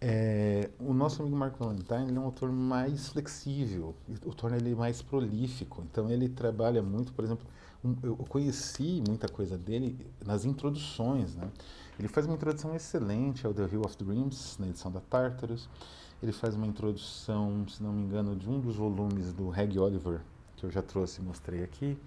É, 0.00 0.70
o 0.78 0.94
nosso 0.94 1.20
amigo 1.20 1.36
Mark 1.36 1.58
Valentine 1.58 2.16
é 2.16 2.20
um 2.20 2.24
autor 2.24 2.50
mais 2.50 3.08
flexível, 3.08 3.94
o 4.24 4.34
torna 4.34 4.56
ele 4.56 4.74
mais 4.74 5.02
prolífico. 5.02 5.82
Então 5.90 6.10
ele 6.10 6.28
trabalha 6.28 6.82
muito, 6.82 7.12
por 7.12 7.22
exemplo, 7.24 7.46
um, 7.84 7.94
eu 8.02 8.16
conheci 8.16 9.02
muita 9.06 9.28
coisa 9.28 9.58
dele 9.58 10.06
nas 10.24 10.46
introduções, 10.46 11.34
né? 11.34 11.50
Ele 11.98 12.08
faz 12.08 12.26
uma 12.26 12.34
introdução 12.34 12.74
excelente 12.74 13.46
ao 13.46 13.52
The 13.52 13.68
Hill 13.70 13.82
of 13.82 13.96
Dreams, 14.02 14.56
na 14.58 14.68
edição 14.68 14.90
da 14.90 15.00
Tartarus. 15.00 15.68
Ele 16.22 16.32
faz 16.32 16.54
uma 16.54 16.66
introdução, 16.66 17.68
se 17.68 17.82
não 17.82 17.92
me 17.92 18.02
engano, 18.04 18.34
de 18.34 18.48
um 18.48 18.58
dos 18.58 18.76
volumes 18.76 19.34
do 19.34 19.50
Reg 19.50 19.78
Oliver, 19.78 20.22
que 20.64 20.66
eu 20.66 20.70
já 20.70 20.82
trouxe 20.82 21.20
e 21.20 21.24
mostrei 21.24 21.62
aqui. 21.62 21.98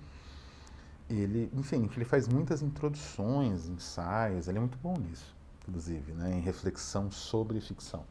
Ele, 1.10 1.50
enfim, 1.54 1.90
ele 1.96 2.06
faz 2.06 2.28
muitas 2.28 2.62
introduções, 2.62 3.68
ensaios, 3.68 4.48
ele 4.48 4.58
é 4.58 4.62
muito 4.62 4.78
bom 4.80 4.98
nisso, 4.98 5.34
inclusive, 5.62 6.12
né, 6.12 6.36
em 6.36 6.42
reflexão 6.42 7.10
sobre 7.10 7.62
ficção. 7.62 8.04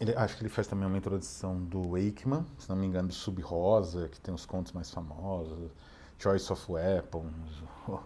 Ele, 0.00 0.14
acho 0.14 0.36
que 0.36 0.42
ele 0.42 0.48
faz 0.48 0.66
também 0.66 0.86
uma 0.86 0.96
introdução 0.96 1.62
do 1.64 1.90
Wakeman, 1.90 2.44
se 2.58 2.68
não 2.68 2.76
me 2.76 2.86
engano, 2.86 3.08
do 3.08 3.14
Sub-Rosa, 3.14 4.08
que 4.08 4.20
tem 4.20 4.32
os 4.32 4.46
contos 4.46 4.72
mais 4.72 4.90
famosos, 4.90 5.70
Choice 6.18 6.50
of 6.50 6.72
Weapons, 6.72 7.62
o, 7.88 8.00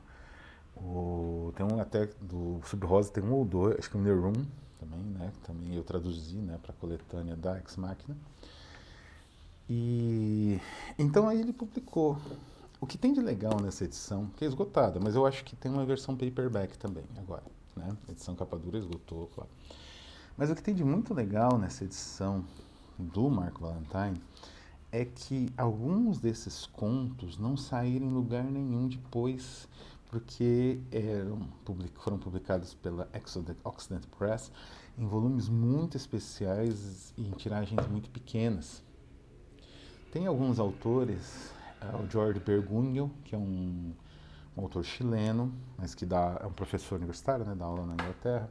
o, 0.77 1.53
tem 1.55 1.67
um 1.67 1.81
até 1.81 2.07
do 2.21 2.61
Sub-Rosa, 2.65 3.13
tem 3.13 3.23
um 3.23 3.33
ou 3.33 3.45
dois, 3.45 3.79
acho 3.79 3.91
que 3.91 3.97
o 3.97 4.03
The 4.03 4.13
Room, 4.13 4.45
também, 4.79 5.01
né? 5.01 5.33
Também 5.45 5.75
eu 5.75 5.85
traduzi, 5.85 6.37
né, 6.37 6.59
para 6.61 6.73
a 6.73 6.75
coletânea 6.75 7.37
da 7.37 7.59
Ex 7.59 7.77
Machina. 7.77 8.17
E 9.73 10.61
então 10.99 11.29
aí 11.29 11.39
ele 11.39 11.53
publicou. 11.53 12.19
O 12.81 12.87
que 12.87 12.99
tem 12.99 13.13
de 13.13 13.21
legal 13.21 13.61
nessa 13.61 13.85
edição, 13.85 14.27
que 14.37 14.45
é 14.45 14.49
esgotada, 14.49 14.99
mas 14.99 15.15
eu 15.15 15.25
acho 15.25 15.45
que 15.45 15.55
tem 15.55 15.71
uma 15.71 15.85
versão 15.85 16.17
paperback 16.17 16.77
também 16.77 17.05
agora, 17.19 17.45
né? 17.77 17.97
A 18.09 18.11
edição 18.11 18.35
capa 18.35 18.59
dura 18.59 18.79
esgotou, 18.79 19.31
claro. 19.33 19.51
Mas 20.37 20.51
o 20.51 20.57
que 20.57 20.63
tem 20.63 20.75
de 20.75 20.83
muito 20.83 21.15
legal 21.15 21.57
nessa 21.57 21.85
edição 21.85 22.45
do 22.99 23.31
Marco 23.31 23.61
Valentine 23.61 24.21
é 24.91 25.05
que 25.05 25.53
alguns 25.57 26.19
desses 26.19 26.67
contos 26.67 27.39
não 27.39 27.57
saíram 27.57 28.07
em 28.07 28.11
lugar 28.11 28.43
nenhum 28.43 28.89
depois 28.89 29.69
porque 30.09 30.81
eram, 30.91 31.47
foram 31.95 32.19
publicados 32.19 32.75
pela 32.75 33.09
Occident 33.63 34.05
Press 34.19 34.51
em 34.99 35.07
volumes 35.07 35.49
muito 35.49 35.97
especiais 35.97 37.15
e 37.17 37.29
em 37.29 37.31
tiragens 37.31 37.87
muito 37.87 38.11
pequenas. 38.11 38.83
Tem 40.11 40.27
alguns 40.27 40.59
autores, 40.59 41.53
uh, 41.81 42.03
o 42.03 42.11
George 42.11 42.41
Bergunho, 42.41 43.13
que 43.25 43.33
é 43.33 43.39
um, 43.39 43.93
um, 44.57 44.63
autor 44.63 44.83
chileno, 44.83 45.55
mas 45.79 45.95
que 45.95 46.05
dá, 46.05 46.37
é 46.43 46.47
um 46.47 46.53
professor 46.53 46.97
universitário, 46.97 47.45
né, 47.45 47.55
dá 47.55 47.65
aula 47.65 47.87
na 47.87 47.93
Inglaterra. 47.95 48.51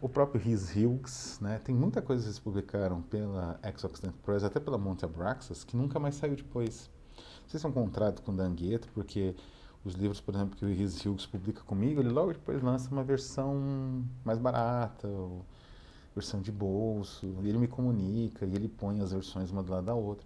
O 0.00 0.08
próprio 0.08 0.40
Rhys 0.40 0.70
Hughes, 0.70 1.40
né, 1.40 1.60
tem 1.64 1.74
muita 1.74 2.00
coisa 2.00 2.22
que 2.22 2.28
eles 2.28 2.38
publicaram 2.38 3.02
pela 3.02 3.58
Ex-Occident 3.64 4.14
Press, 4.24 4.44
até 4.44 4.60
pela 4.60 4.78
Monte 4.78 5.04
Abraxas, 5.04 5.64
que 5.64 5.76
nunca 5.76 5.98
mais 5.98 6.14
saiu 6.14 6.36
depois. 6.36 6.88
Não 7.42 7.48
sei 7.48 7.58
se 7.58 7.66
é 7.66 7.68
um 7.68 7.72
contrato 7.72 8.22
com 8.22 8.30
o 8.30 8.36
Dangueto, 8.36 8.86
porque 8.94 9.34
os 9.84 9.94
livros, 9.94 10.20
por 10.20 10.32
exemplo, 10.32 10.56
que 10.56 10.64
o 10.64 10.68
Rhys 10.68 11.04
Hughes 11.04 11.26
publica 11.26 11.62
comigo, 11.62 12.00
ele 12.00 12.10
logo 12.10 12.32
depois 12.32 12.62
lança 12.62 12.88
uma 12.92 13.02
versão 13.02 14.04
mais 14.24 14.38
barata, 14.38 15.08
versão 16.14 16.40
de 16.40 16.52
bolso, 16.52 17.26
e 17.42 17.48
ele 17.48 17.58
me 17.58 17.66
comunica 17.66 18.46
e 18.46 18.54
ele 18.54 18.68
põe 18.68 19.00
as 19.00 19.12
versões 19.12 19.50
uma 19.50 19.60
do 19.60 19.72
lado 19.72 19.86
da 19.86 19.94
outra. 19.94 20.24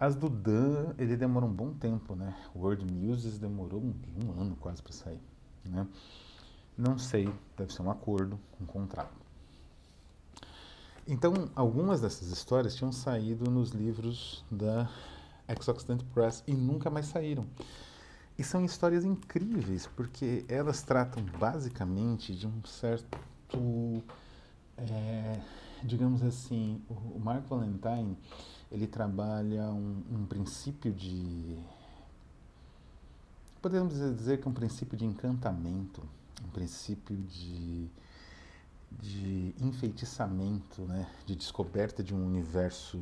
As 0.00 0.16
do 0.16 0.30
Dan, 0.30 0.94
ele 0.96 1.14
demora 1.14 1.44
um 1.44 1.52
bom 1.52 1.74
tempo, 1.74 2.14
né? 2.14 2.34
World 2.56 2.90
Muses 2.90 3.38
demorou 3.38 3.82
um, 3.82 3.94
um 4.24 4.40
ano 4.40 4.56
quase 4.56 4.82
para 4.82 4.94
sair, 4.94 5.20
né? 5.62 5.86
Não 6.74 6.98
sei, 6.98 7.28
deve 7.54 7.70
ser 7.70 7.82
um 7.82 7.90
acordo, 7.90 8.40
um 8.58 8.64
contrato. 8.64 9.12
Então, 11.06 11.34
algumas 11.54 12.00
dessas 12.00 12.28
histórias 12.28 12.74
tinham 12.74 12.90
saído 12.92 13.50
nos 13.50 13.72
livros 13.72 14.42
da 14.50 14.88
Ex-Occident 15.46 16.02
Press 16.14 16.42
e 16.46 16.54
nunca 16.54 16.88
mais 16.88 17.04
saíram. 17.04 17.44
E 18.38 18.42
são 18.42 18.64
histórias 18.64 19.04
incríveis, 19.04 19.86
porque 19.88 20.46
elas 20.48 20.82
tratam 20.82 21.22
basicamente 21.38 22.34
de 22.34 22.46
um 22.46 22.64
certo, 22.64 23.18
é, 24.78 25.38
digamos 25.82 26.22
assim, 26.22 26.80
o 26.88 27.18
Mark 27.18 27.44
Valentine, 27.46 28.16
ele 28.70 28.86
trabalha 28.86 29.64
um, 29.70 30.02
um 30.10 30.26
princípio 30.26 30.92
de, 30.92 31.58
podemos 33.60 33.94
dizer 33.94 34.40
que 34.40 34.46
é 34.46 34.50
um 34.50 34.54
princípio 34.54 34.96
de 34.96 35.04
encantamento, 35.04 36.02
um 36.44 36.50
princípio 36.50 37.16
de, 37.16 37.88
de 38.92 39.54
enfeitiçamento, 39.60 40.82
né, 40.82 41.10
de 41.26 41.34
descoberta 41.34 42.02
de 42.02 42.14
um 42.14 42.24
universo 42.24 43.00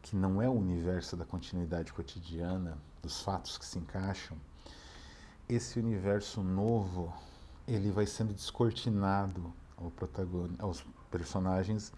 que 0.00 0.16
não 0.16 0.40
é 0.40 0.48
o 0.48 0.52
universo 0.52 1.16
da 1.16 1.24
continuidade 1.24 1.92
cotidiana, 1.92 2.78
dos 3.02 3.20
fatos 3.22 3.58
que 3.58 3.66
se 3.66 3.78
encaixam, 3.78 4.36
esse 5.48 5.78
universo 5.78 6.42
novo 6.42 7.12
ele 7.66 7.90
vai 7.90 8.06
sendo 8.06 8.32
descortinado 8.32 9.52
ao 9.76 9.92
aos 10.58 10.84
personagens 11.10 11.92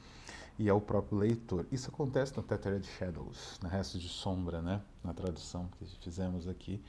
e 0.58 0.68
ao 0.68 0.80
próprio 0.80 1.18
leitor. 1.18 1.66
Isso 1.70 1.88
acontece 1.88 2.36
no 2.36 2.42
Tethered 2.42 2.86
Shadows, 2.86 3.58
na 3.62 3.68
Resto 3.68 3.98
de 3.98 4.08
Sombra, 4.08 4.60
né? 4.60 4.82
na 5.04 5.14
tradução 5.14 5.68
que 5.78 5.86
fizemos 6.00 6.48
aqui, 6.48 6.82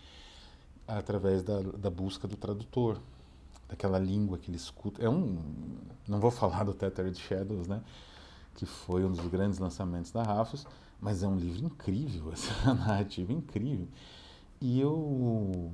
através 0.87 1.43
da, 1.43 1.61
da 1.61 1.89
busca 1.89 2.27
do 2.27 2.35
tradutor, 2.35 2.99
daquela 3.67 3.99
língua 3.99 4.37
que 4.39 4.49
ele 4.49 4.57
escuta. 4.57 5.03
É 5.03 5.09
um, 5.09 5.37
não 6.07 6.19
vou 6.19 6.31
falar 6.31 6.63
do 6.63 6.73
Tethered 6.73 7.17
Shadows, 7.19 7.67
né? 7.67 7.81
que 8.55 8.65
foi 8.65 9.05
um 9.05 9.11
dos 9.11 9.25
grandes 9.27 9.59
lançamentos 9.59 10.11
da 10.11 10.23
Rafos, 10.23 10.65
mas 10.99 11.21
é 11.21 11.27
um 11.27 11.37
livro 11.37 11.65
incrível, 11.65 12.31
essa 12.33 12.73
narrativa 12.73 13.31
incrível. 13.31 13.87
E 14.59 14.79
eu 14.81 15.71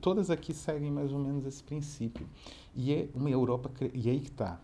todas 0.00 0.30
aqui 0.30 0.54
seguem 0.54 0.90
mais 0.90 1.12
ou 1.12 1.18
menos 1.18 1.44
esse 1.44 1.62
princípio. 1.62 2.26
E 2.74 2.92
é 2.92 3.08
uma 3.14 3.30
Europa 3.30 3.70
e 3.92 4.08
aí 4.08 4.20
que 4.20 4.28
está. 4.28 4.58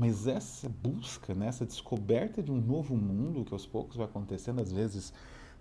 Mas 0.00 0.26
essa 0.26 0.66
busca, 0.66 1.34
né, 1.34 1.48
essa 1.48 1.66
descoberta 1.66 2.42
de 2.42 2.50
um 2.50 2.58
novo 2.58 2.96
mundo 2.96 3.44
que 3.44 3.52
aos 3.52 3.66
poucos 3.66 3.98
vai 3.98 4.06
acontecendo, 4.06 4.58
às 4.58 4.72
vezes 4.72 5.12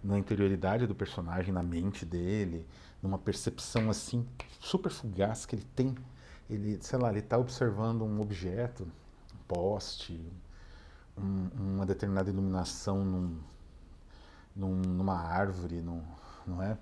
na 0.02 0.18
interioridade 0.18 0.88
do 0.88 0.96
personagem, 0.96 1.54
na 1.54 1.62
mente 1.62 2.06
dele, 2.06 2.66
numa 3.04 3.18
percepção 3.20 3.90
assim 3.90 4.26
super 4.58 4.94
fugaz 4.94 5.46
que 5.46 5.58
ele 5.58 5.66
tem. 5.76 5.94
Ele, 6.50 6.78
sei 6.82 6.98
lá, 6.98 7.10
ele 7.10 7.20
está 7.20 7.38
observando 7.38 8.04
um 8.04 8.22
objeto, 8.22 8.84
um 8.84 9.44
poste, 9.46 10.26
um, 11.18 11.50
uma 11.74 11.86
determinada 11.86 12.30
iluminação 12.30 13.04
num, 13.04 13.40
num, 14.56 14.76
numa 14.76 15.20
árvore, 15.20 15.82
num, 15.82 16.02
não 16.48 16.64
é? 16.64 16.78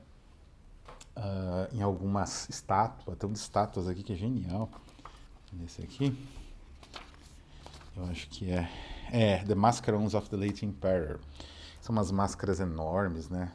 Uh, 1.17 1.75
em 1.75 1.81
algumas 1.81 2.47
estátuas, 2.49 3.17
tem 3.17 3.27
um 3.27 3.33
de 3.33 3.39
estátuas 3.39 3.87
aqui 3.87 4.03
que 4.03 4.13
é 4.13 4.15
genial. 4.15 4.69
Nesse 5.51 5.81
aqui, 5.81 6.15
eu 7.98 8.06
acho 8.06 8.30
que 8.30 8.51
é, 8.51 8.70
é 9.12 9.44
The 9.44 9.56
Mascarons 9.56 10.13
of 10.13 10.30
the 10.30 10.38
Late 10.38 10.66
Emperor. 10.66 11.20
São 11.82 11.94
umas 11.94 12.12
máscaras 12.12 12.60
enormes, 12.60 13.30
né? 13.30 13.51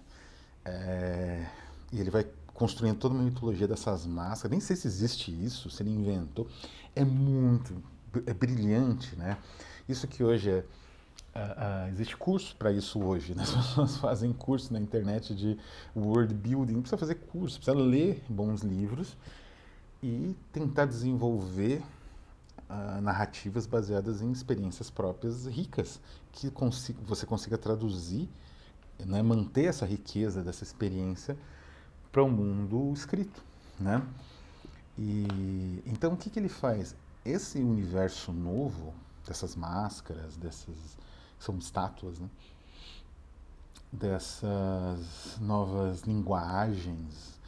É, 0.65 1.47
e 1.93 2.01
ele 2.01 2.11
vai 2.11 2.27
construindo 2.55 2.99
toda 2.99 3.15
uma 3.15 3.25
mitologia 3.25 3.69
dessas 3.69 4.07
máscaras. 4.07 4.51
Nem 4.51 4.61
sei 4.61 4.77
se 4.77 4.87
existe 4.87 5.31
isso, 5.31 5.71
se 5.71 5.83
ele 5.83 5.91
inventou. 5.91 6.49
É 6.95 7.05
muito, 7.05 7.83
é 8.27 8.35
brilhante, 8.35 9.17
né? 9.17 9.39
Isso 9.89 10.07
que 10.07 10.23
hoje 10.23 10.51
é. 10.51 10.65
Uh, 11.35 11.89
uh, 11.89 11.89
existe 11.89 12.15
curso 12.15 12.55
para 12.57 12.71
isso 12.71 13.03
hoje, 13.03 13.35
né? 13.35 13.43
As 13.43 13.51
pessoas 13.57 13.97
fazem 13.97 14.35
curso 14.35 14.71
na 14.71 14.79
internet 14.79 15.35
de 15.35 15.59
word 15.97 16.35
building. 16.35 16.75
Não 16.75 16.83
precisa 16.83 16.99
fazer 16.99 17.15
curso, 17.15 17.59
precisa 17.59 17.77
ler 17.77 18.23
bons 18.29 18.61
livros 18.61 19.17
e 20.03 20.37
tentar 20.53 20.85
desenvolver 20.85 21.83
uh, 22.73 23.00
narrativas 23.00 23.67
baseadas 23.67 24.23
em 24.23 24.33
experiências 24.33 24.91
próprias 24.91 25.47
ricas, 25.47 26.00
que 26.33 26.50
você 27.05 27.26
consiga 27.26 27.59
traduzir, 27.59 28.29
né, 29.05 29.23
manter 29.23 29.67
essa 29.67 29.85
riqueza 29.85 30.43
dessa 30.43 30.64
experiência 30.64 31.37
para 32.11 32.23
o 32.23 32.26
um 32.26 32.31
mundo 32.31 32.93
escrito, 32.93 33.43
né? 33.79 34.02
E 34.99 35.83
então 35.87 36.12
o 36.12 36.17
que, 36.17 36.31
que 36.31 36.38
ele 36.38 36.49
faz? 36.49 36.95
Esse 37.25 37.59
universo 37.59 38.33
novo 38.33 38.93
dessas 39.26 39.57
máscaras, 39.57 40.37
dessas 40.37 40.99
são 41.38 41.57
estátuas, 41.57 42.19
né? 42.19 42.29
Dessas 43.91 45.38
novas 45.41 46.02
linguagens, 46.02 47.41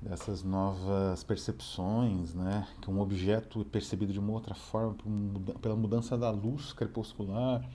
dessas 0.00 0.42
novas 0.42 1.24
percepções, 1.24 2.34
né? 2.34 2.66
Que 2.80 2.90
um 2.90 3.00
objeto 3.00 3.60
é 3.60 3.64
percebido 3.64 4.12
de 4.12 4.18
uma 4.18 4.32
outra 4.32 4.54
forma 4.54 4.96
pela 5.60 5.76
mudança 5.76 6.16
da 6.16 6.30
luz 6.30 6.72
crepuscular, 6.72 7.68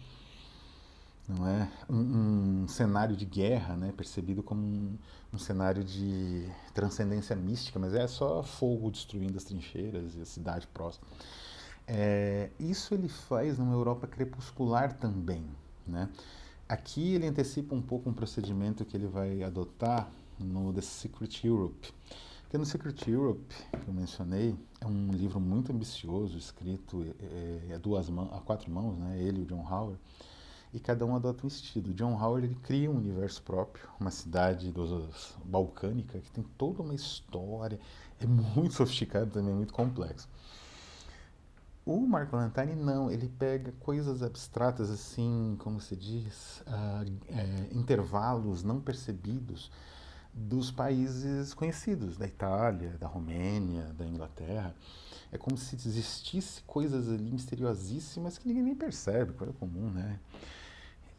não 1.28 1.48
é? 1.48 1.72
Um, 1.90 2.64
um 2.64 2.68
cenário 2.68 3.16
de 3.16 3.26
guerra, 3.26 3.76
né? 3.76 3.94
Percebido 3.96 4.42
como 4.42 4.62
um, 4.62 4.98
um, 5.34 5.38
cenário 5.38 5.84
de 5.84 6.50
transcendência 6.74 7.36
mística, 7.36 7.78
mas 7.78 7.94
é 7.94 8.08
só 8.08 8.42
fogo 8.42 8.90
destruindo 8.90 9.38
as 9.38 9.44
trincheiras 9.44 10.16
e 10.16 10.22
a 10.22 10.26
cidade 10.26 10.68
próxima. 10.68 11.06
É, 11.86 12.50
isso 12.58 12.94
ele 12.94 13.10
faz 13.10 13.58
numa 13.58 13.74
Europa 13.74 14.08
crepuscular 14.08 14.94
também, 14.94 15.46
né? 15.86 16.10
Aqui 16.70 17.16
ele 17.16 17.28
antecipa 17.28 17.76
um 17.76 17.82
pouco 17.82 18.10
um 18.10 18.14
procedimento 18.14 18.86
que 18.86 18.96
ele 18.96 19.08
vai 19.08 19.44
adotar 19.44 20.10
no 20.44 20.74
The 20.74 20.82
Secret 20.82 21.46
Europe. 21.46 21.94
Porque 22.44 22.58
no 22.60 22.66
Secret 22.66 23.10
Europe, 23.10 23.56
que 23.72 23.88
eu 23.88 23.94
mencionei, 23.94 24.56
é 24.80 24.86
um 24.86 25.12
livro 25.12 25.40
muito 25.40 25.72
ambicioso, 25.72 26.38
escrito 26.38 27.04
é, 27.20 27.72
é 27.72 27.74
a 27.74 27.78
duas 27.80 28.10
mãos, 28.10 28.32
a 28.32 28.40
quatro 28.42 28.72
mãos, 28.72 28.96
né? 28.98 29.20
Ele 29.20 29.40
e 29.40 29.44
o 29.44 29.46
John 29.46 29.66
Howard. 29.68 30.00
E 30.72 30.80
cada 30.80 31.04
um 31.06 31.16
adota 31.16 31.46
um 31.46 31.48
estilo. 31.48 31.94
John 31.94 32.14
Howard 32.14 32.46
ele 32.46 32.56
cria 32.62 32.92
um 32.92 32.98
universo 32.98 33.42
próprio, 33.42 33.88
uma 34.00 34.12
cidade 34.12 34.72
dos, 34.72 35.36
balcânica 35.44 36.20
que 36.20 36.32
tem 36.32 36.44
toda 36.58 36.84
uma 36.84 36.94
história, 36.94 37.80
é 38.20 38.26
muito 38.26 38.76
sofisticado 38.78 39.32
também, 39.32 39.54
muito 39.54 39.74
complexo. 39.74 40.30
O 41.86 42.00
Mark 42.08 42.30
Valentine 42.30 42.76
não, 42.76 43.12
ele 43.12 43.28
pega 43.28 43.74
coisas 43.80 44.24
abstratas 44.24 44.90
assim, 44.90 45.56
como 45.60 45.82
se 45.82 45.96
diz, 45.96 46.62
uh, 46.62 47.06
é, 47.28 47.68
intervalos 47.74 48.64
não 48.64 48.80
percebidos 48.80 49.70
dos 50.34 50.72
países 50.72 51.54
conhecidos, 51.54 52.18
da 52.18 52.26
Itália, 52.26 52.98
da 53.00 53.08
Romênia, 53.08 53.94
da 53.94 54.06
Inglaterra. 54.06 54.76
É 55.32 55.38
como 55.38 55.58
se 55.58 55.76
existisse 55.76 56.62
coisas 56.64 57.08
ali 57.10 57.32
misteriosíssimas 57.32 58.38
que 58.38 58.48
ninguém 58.48 58.64
nem 58.64 58.76
percebe, 58.76 59.34
coisa 59.34 59.54
comum, 59.54 59.90
né? 59.90 60.20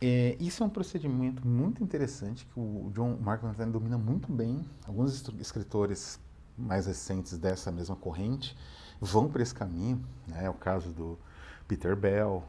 É, 0.01 0.37
isso 0.39 0.63
é 0.63 0.67
um 0.67 0.71
procedimento 0.71 1.47
muito 1.47 1.83
interessante 1.83 2.45
que 2.45 2.61
o 2.61 2.91
John 2.93 3.17
Mark 3.21 3.41
Valentine 3.41 3.71
domina 3.71 3.97
muito 3.97 4.31
bem. 4.31 4.65
Alguns 4.87 5.27
escritores 5.41 6.19
mais 6.59 6.87
recentes 6.87 7.39
dessa 7.39 7.73
mesma 7.73 7.97
corrente 7.97 8.57
vão 9.01 9.29
por 9.29 9.41
esse 9.41 9.55
caminho, 9.55 10.05
né? 10.27 10.45
É 10.45 10.51
o 10.51 10.55
caso 10.55 10.91
do 10.91 11.19
Peter 11.67 11.97
Bell. 11.97 12.45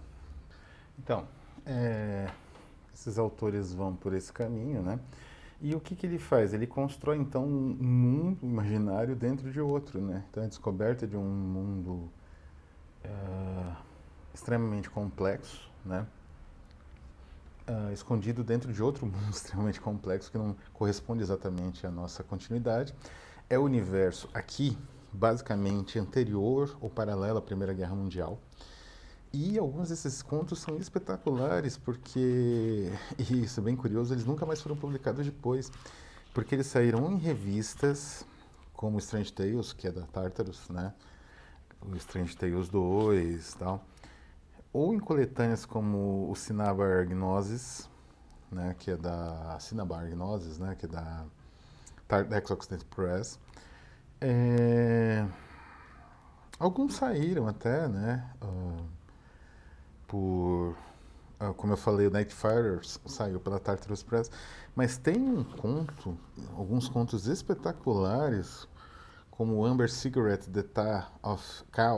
Então, 1.00 1.28
é, 1.66 2.30
esses 2.94 3.18
autores 3.18 3.74
vão 3.74 3.96
por 3.96 4.14
esse 4.14 4.32
caminho, 4.32 4.82
né? 4.82 5.00
E 5.62 5.74
o 5.74 5.80
que, 5.80 5.96
que 5.96 6.06
ele 6.06 6.20
faz? 6.20 6.54
Ele 6.54 6.68
constrói, 6.68 7.18
então, 7.18 7.46
um 7.46 7.76
mundo 7.82 8.46
imaginário 8.46 9.16
dentro 9.16 9.52
de 9.52 9.60
outro, 9.60 10.02
né? 10.02 10.24
Então, 10.30 10.44
a 10.44 10.48
descoberta 10.48 11.08
de 11.08 11.16
um 11.16 11.24
mundo 11.24 12.10
uh, 13.06 13.76
extremamente 14.34 14.90
complexo, 14.90 15.70
né? 15.86 16.06
Uh, 17.68 17.92
escondido 17.94 18.44
dentro 18.44 18.72
de 18.72 18.84
outro 18.84 19.06
mundo 19.08 19.30
extremamente 19.32 19.80
complexo 19.80 20.30
que 20.30 20.38
não 20.38 20.56
corresponde 20.74 21.24
exatamente 21.24 21.88
à 21.88 21.92
nossa 21.92 22.24
continuidade. 22.24 22.94
É 23.50 23.58
o 23.58 23.64
universo 23.64 24.30
aqui, 24.34 24.78
basicamente 25.12 25.98
anterior 25.98 26.78
ou 26.82 26.90
paralelo 26.90 27.38
à 27.38 27.42
Primeira 27.42 27.74
Guerra 27.74 27.96
Mundial. 27.96 28.40
E 29.38 29.60
alguns 29.60 29.90
desses 29.90 30.22
contos 30.22 30.60
são 30.60 30.78
espetaculares, 30.78 31.76
porque, 31.78 32.90
e 33.20 33.44
isso 33.44 33.60
é 33.60 33.64
bem 33.64 33.76
curioso, 33.76 34.14
eles 34.14 34.24
nunca 34.24 34.46
mais 34.46 34.62
foram 34.62 34.78
publicados 34.78 35.26
depois, 35.26 35.70
porque 36.34 36.56
eles 36.56 36.68
saíram 36.68 37.12
em 37.12 37.18
revistas, 37.18 38.26
como 38.74 38.98
Strange 38.98 39.34
Tales, 39.34 39.74
que 39.74 39.90
é 39.90 39.92
da 39.92 40.04
Tartarus, 40.04 40.70
né? 40.70 40.94
O 41.82 41.94
Strange 41.98 42.38
Tales 42.38 42.70
2 42.70 43.52
e 43.52 43.58
tal, 43.58 43.86
ou 44.72 44.94
em 44.94 45.00
coletâneas 45.00 45.66
como 45.66 46.32
o 46.32 46.36
Cinnabar 46.38 47.06
Gnosis, 47.06 47.90
né? 48.50 48.74
Que 48.80 48.92
é 48.92 48.96
da 48.96 49.58
Cinnabar 49.60 50.10
Gnosis, 50.10 50.60
né? 50.60 50.76
Que 50.76 50.86
é 50.86 50.88
da, 50.88 51.26
da 52.08 52.38
Exoccident 52.38 52.86
Press. 52.86 53.38
É... 54.22 55.28
Alguns 56.58 56.96
saíram 56.96 57.50
até, 57.50 57.90
né? 57.90 58.32
Uh, 58.42 58.95
por. 60.16 60.78
Ah, 61.38 61.54
como 61.54 61.74
eu 61.74 61.78
falei, 61.78 62.08
o 62.08 62.12
Nightfire 62.12 62.80
saiu 63.06 63.42
pela 63.42 63.60
Tartarus 63.60 64.02
Press, 64.02 64.32
mas 64.74 64.98
tem 64.98 65.20
um 65.20 65.44
conto, 65.44 66.18
alguns 66.56 66.88
contos 66.88 67.28
espetaculares, 67.28 68.66
como 69.30 69.66
Amber 69.66 69.92
Cigarette, 69.92 70.50
The 70.50 70.64
Ta 70.64 71.12
of 71.22 71.66
Ka 71.72 71.92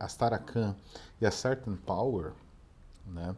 Astarakan 0.00 0.74
e 1.20 1.26
A 1.26 1.30
Certain 1.30 1.76
Power, 1.76 2.32
né, 3.06 3.36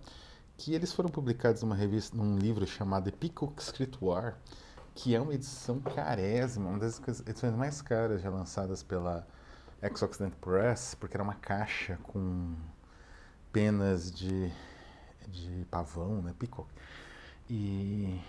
que 0.56 0.74
eles 0.74 0.92
foram 0.92 1.10
publicados 1.10 1.60
numa 1.62 1.74
revista, 1.74 2.16
num 2.16 2.38
livro 2.38 2.64
chamado 2.64 3.08
Epicook 3.08 3.60
Scriptoire, 3.60 4.36
que 4.94 5.12
é 5.12 5.20
uma 5.20 5.34
edição 5.34 5.80
carésima, 5.80 6.68
uma 6.68 6.78
das 6.78 7.00
edições 7.26 7.56
mais 7.56 7.82
caras 7.82 8.22
já 8.22 8.30
lançadas 8.30 8.80
pela 8.80 9.26
Ex-Occident 9.82 10.34
Press, 10.40 10.94
porque 10.94 11.16
era 11.16 11.24
uma 11.24 11.34
caixa 11.34 11.98
com 12.04 12.54
penas 13.52 14.10
de, 14.10 14.50
de 15.28 15.66
pavão, 15.70 16.22
né, 16.22 16.34
peacock. 16.38 16.68
E 17.50 18.20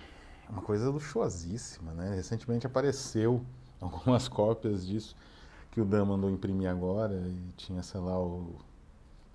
uma 0.49 0.61
coisa 0.61 0.89
luxuosíssima, 0.89 1.93
né? 1.93 2.15
Recentemente 2.15 2.67
apareceu 2.67 3.43
algumas 3.79 4.27
cópias 4.27 4.85
disso 4.85 5.15
que 5.71 5.81
o 5.81 5.85
Dan 5.85 6.05
mandou 6.05 6.29
imprimir 6.29 6.69
agora 6.69 7.15
e 7.15 7.51
tinha, 7.57 7.81
sei 7.81 7.99
lá, 7.99 8.19
o, 8.19 8.59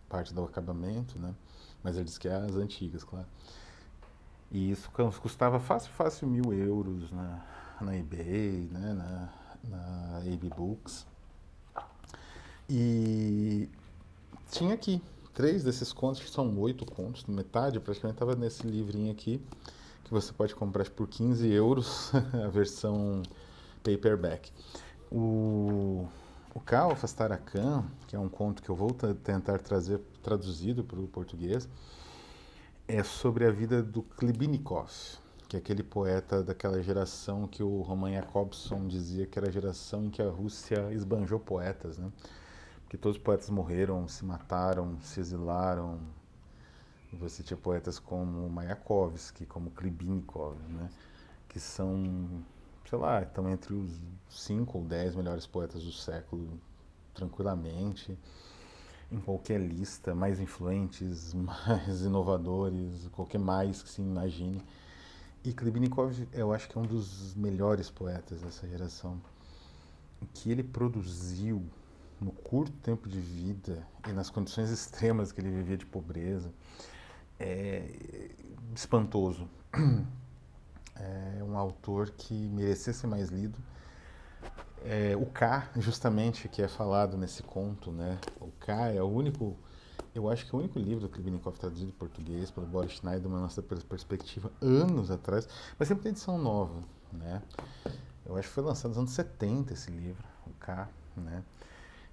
parte 0.08 0.32
do 0.32 0.44
acabamento, 0.44 1.18
né? 1.18 1.34
Mas 1.82 1.96
ele 1.96 2.04
disse 2.04 2.18
que 2.18 2.28
é 2.28 2.34
as 2.34 2.54
antigas, 2.54 3.04
claro. 3.04 3.26
E 4.50 4.70
isso 4.70 4.90
custava 5.20 5.60
fácil, 5.60 5.90
fácil 5.92 6.28
mil 6.28 6.52
euros 6.52 7.10
na, 7.10 7.44
na 7.80 7.96
eBay, 7.96 8.68
né? 8.72 8.94
Na, 8.94 9.28
na 9.64 10.18
AB 10.18 10.48
Books. 10.56 11.06
E 12.68 13.68
tinha 14.50 14.74
aqui, 14.74 15.02
três 15.38 15.62
desses 15.62 15.92
contos, 15.92 16.20
que 16.20 16.28
são 16.28 16.58
oito 16.58 16.84
contos, 16.84 17.24
metade 17.26 17.78
praticamente 17.78 18.16
estava 18.16 18.34
nesse 18.34 18.66
livrinho 18.66 19.12
aqui, 19.12 19.40
que 20.02 20.10
você 20.10 20.32
pode 20.32 20.52
comprar 20.52 20.90
por 20.90 21.06
15 21.06 21.48
euros, 21.48 22.10
a 22.44 22.48
versão 22.48 23.22
paperback. 23.84 24.50
O, 25.12 26.08
o 26.52 26.58
Kao 26.58 26.96
Fastarakan, 26.96 27.84
que 28.08 28.16
é 28.16 28.18
um 28.18 28.28
conto 28.28 28.60
que 28.60 28.68
eu 28.68 28.74
vou 28.74 28.90
tentar 28.90 29.60
trazer 29.60 30.00
traduzido 30.24 30.82
para 30.82 30.98
o 30.98 31.06
português, 31.06 31.68
é 32.88 33.04
sobre 33.04 33.46
a 33.46 33.50
vida 33.52 33.80
do 33.80 34.02
Klibinikov, 34.02 34.90
que 35.48 35.54
é 35.54 35.60
aquele 35.60 35.84
poeta 35.84 36.42
daquela 36.42 36.82
geração 36.82 37.46
que 37.46 37.62
o 37.62 37.80
Roman 37.82 38.10
Jakobson 38.10 38.88
dizia 38.88 39.24
que 39.24 39.38
era 39.38 39.46
a 39.48 39.52
geração 39.52 40.04
em 40.04 40.10
que 40.10 40.20
a 40.20 40.28
Rússia 40.28 40.92
esbanjou 40.92 41.38
poetas, 41.38 41.96
né? 41.96 42.10
Porque 42.88 42.96
todos 42.96 43.18
os 43.18 43.22
poetas 43.22 43.50
morreram, 43.50 44.08
se 44.08 44.24
mataram, 44.24 44.98
se 45.02 45.20
exilaram. 45.20 46.00
Você 47.12 47.42
tinha 47.42 47.56
poetas 47.56 47.98
como 47.98 48.48
Mayakovsky, 48.48 49.44
como 49.44 49.70
Klibinikov, 49.70 50.56
né? 50.70 50.88
Que 51.48 51.60
são 51.60 52.42
sei 52.88 52.98
lá, 52.98 53.22
estão 53.22 53.48
entre 53.50 53.74
os 53.74 54.00
cinco 54.30 54.78
ou 54.78 54.84
dez 54.84 55.14
melhores 55.14 55.46
poetas 55.46 55.82
do 55.84 55.92
século, 55.92 56.58
tranquilamente, 57.12 58.16
em 59.12 59.20
qualquer 59.20 59.60
lista, 59.60 60.14
mais 60.14 60.40
influentes, 60.40 61.34
mais 61.36 62.00
inovadores, 62.00 63.06
qualquer 63.12 63.38
mais 63.38 63.82
que 63.82 63.90
se 63.90 64.00
imagine. 64.00 64.62
E 65.44 65.52
Klibinikov, 65.52 66.26
eu 66.32 66.50
acho 66.52 66.66
que 66.66 66.78
é 66.78 66.80
um 66.80 66.86
dos 66.86 67.34
melhores 67.34 67.90
poetas 67.90 68.40
dessa 68.40 68.66
geração, 68.66 69.20
que 70.32 70.50
ele 70.50 70.62
produziu 70.62 71.62
no 72.20 72.32
curto 72.32 72.76
tempo 72.80 73.08
de 73.08 73.20
vida 73.20 73.86
e 74.08 74.12
nas 74.12 74.30
condições 74.30 74.70
extremas 74.70 75.32
que 75.32 75.40
ele 75.40 75.50
vivia 75.50 75.76
de 75.76 75.86
pobreza, 75.86 76.52
é 77.38 78.30
espantoso 78.74 79.48
é 80.96 81.42
um 81.42 81.56
autor 81.56 82.10
que 82.10 82.34
merecia 82.34 82.92
ser 82.92 83.06
mais 83.06 83.28
lido. 83.28 83.58
É, 84.84 85.16
o 85.16 85.26
K, 85.26 85.68
justamente, 85.76 86.48
que 86.48 86.62
é 86.62 86.68
falado 86.68 87.16
nesse 87.16 87.42
conto, 87.42 87.90
né? 87.90 88.18
O 88.40 88.50
K 88.60 88.92
é 88.92 89.02
o 89.02 89.06
único, 89.06 89.56
eu 90.14 90.30
acho 90.30 90.46
que 90.46 90.54
é 90.54 90.56
o 90.56 90.60
único 90.60 90.78
livro 90.78 91.00
do 91.00 91.08
Klibinikov 91.08 91.56
traduzido 91.58 91.90
em 91.90 91.94
português 91.94 92.50
pelo 92.50 92.66
Boris 92.66 92.92
Schneider, 92.92 93.26
uma 93.26 93.40
nossa 93.40 93.62
perspectiva, 93.62 94.52
anos 94.60 95.10
atrás, 95.10 95.48
mas 95.78 95.88
sempre 95.88 96.04
tem 96.04 96.10
edição 96.10 96.38
nova, 96.38 96.80
né? 97.12 97.42
Eu 98.24 98.36
acho 98.36 98.48
que 98.48 98.54
foi 98.54 98.62
lançado 98.62 98.90
nos 98.90 98.98
anos 98.98 99.10
70 99.10 99.72
esse 99.72 99.90
livro, 99.90 100.24
o 100.46 100.50
K, 100.60 100.88
né? 101.16 101.42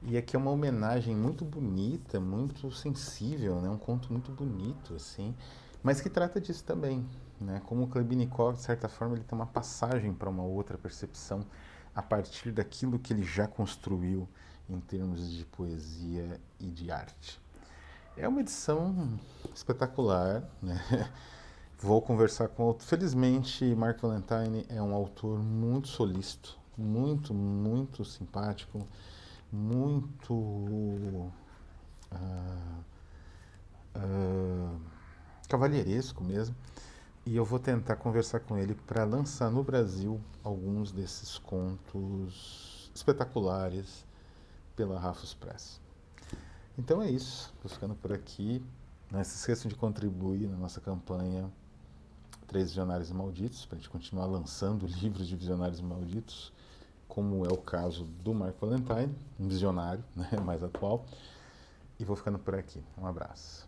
E 0.08 0.18
aqui 0.18 0.36
é 0.36 0.39
uma 0.39 0.52
homenagem 0.52 1.15
muito 1.15 1.44
bonita, 1.44 2.20
muito 2.20 2.72
sensível, 2.72 3.60
né? 3.60 3.68
Um 3.68 3.78
conto 3.78 4.13
muito 4.13 4.32
bonito, 4.32 4.94
assim, 4.94 5.36
mas 5.82 6.00
que 6.00 6.12
trata 6.12 6.39
disso 6.39 6.63
também, 6.63 7.04
né? 7.41 7.60
Como 7.65 7.86
o 7.86 7.88
Klebinikov, 7.88 8.56
de 8.56 8.62
certa 8.62 8.88
forma, 8.88 9.15
ele 9.15 9.24
tem 9.24 9.36
uma 9.36 9.48
passagem 9.48 10.13
para 10.13 10.30
uma 10.30 10.44
outra 10.44 10.78
percepção 10.78 11.44
a 11.96 12.04
partir 12.04 12.52
daquilo 12.52 13.00
que 13.00 13.13
ele 13.13 13.24
já 13.24 13.48
construiu 13.48 14.30
em 14.70 14.80
termos 14.80 15.28
de 15.32 15.44
poesia 15.46 16.39
e 16.60 16.70
de 16.70 16.91
arte. 16.91 17.41
É 18.15 18.28
uma 18.28 18.41
edição 18.41 19.20
espetacular, 19.56 20.44
né? 20.62 20.80
Vou 21.80 22.00
conversar 22.00 22.50
com 22.50 22.62
outro. 22.62 22.86
Felizmente, 22.86 23.65
Mark 23.74 24.00
Valentine 24.02 24.68
é 24.70 24.80
um 24.80 24.94
autor 24.94 25.39
muito 25.39 25.88
solícito, 25.88 26.60
muito, 26.78 27.34
muito 27.34 28.06
simpático, 28.06 28.86
muito 29.56 30.34
uh, 30.34 31.32
uh, 33.96 34.82
cavalheiresco 35.48 36.24
mesmo. 36.24 36.56
E 37.26 37.36
eu 37.36 37.44
vou 37.44 37.58
tentar 37.58 37.96
conversar 37.96 38.41
com 38.41 38.58
ele 38.58 38.76
para 38.76 39.04
lançar 39.04 39.50
no 39.50 39.63
Brasil 39.63 40.22
alguns 40.44 40.91
desses 40.91 41.39
contos 41.39 42.91
espetaculares 42.94 44.06
pela 44.76 45.00
Rafus 45.00 45.34
Press. 45.34 45.82
Então 46.78 47.02
é 47.02 47.10
isso, 47.10 47.52
estou 47.56 47.72
ficando 47.72 47.96
por 47.96 48.13
aqui. 48.13 48.63
Não 49.12 49.24
se 49.24 49.38
esqueçam 49.38 49.70
de 49.70 49.76
contribuir 49.76 50.48
na 50.48 50.58
nossa 50.58 50.82
campanha 50.82 51.50
Três 52.48 52.70
Visionários 52.70 53.12
Malditos, 53.12 53.65
para 53.65 53.78
a 53.78 53.80
gente 53.80 53.89
continuar 53.89 54.26
lançando 54.26 54.86
livros 55.02 55.28
de 55.28 55.36
visionários 55.36 55.82
malditos, 55.82 56.54
como 57.15 57.45
é 57.45 57.49
o 57.49 57.56
caso 57.56 58.04
do 58.04 58.34
Mark 58.34 58.56
Valentine, 58.60 59.15
um 59.39 59.47
visionário 59.47 60.04
né, 60.13 60.28
mais 60.43 60.62
atual. 60.62 61.06
E 61.97 62.04
vou 62.04 62.17
ficando 62.17 62.38
por 62.38 62.54
aqui. 62.54 62.84
Um 62.97 63.08
abraço. 63.08 63.65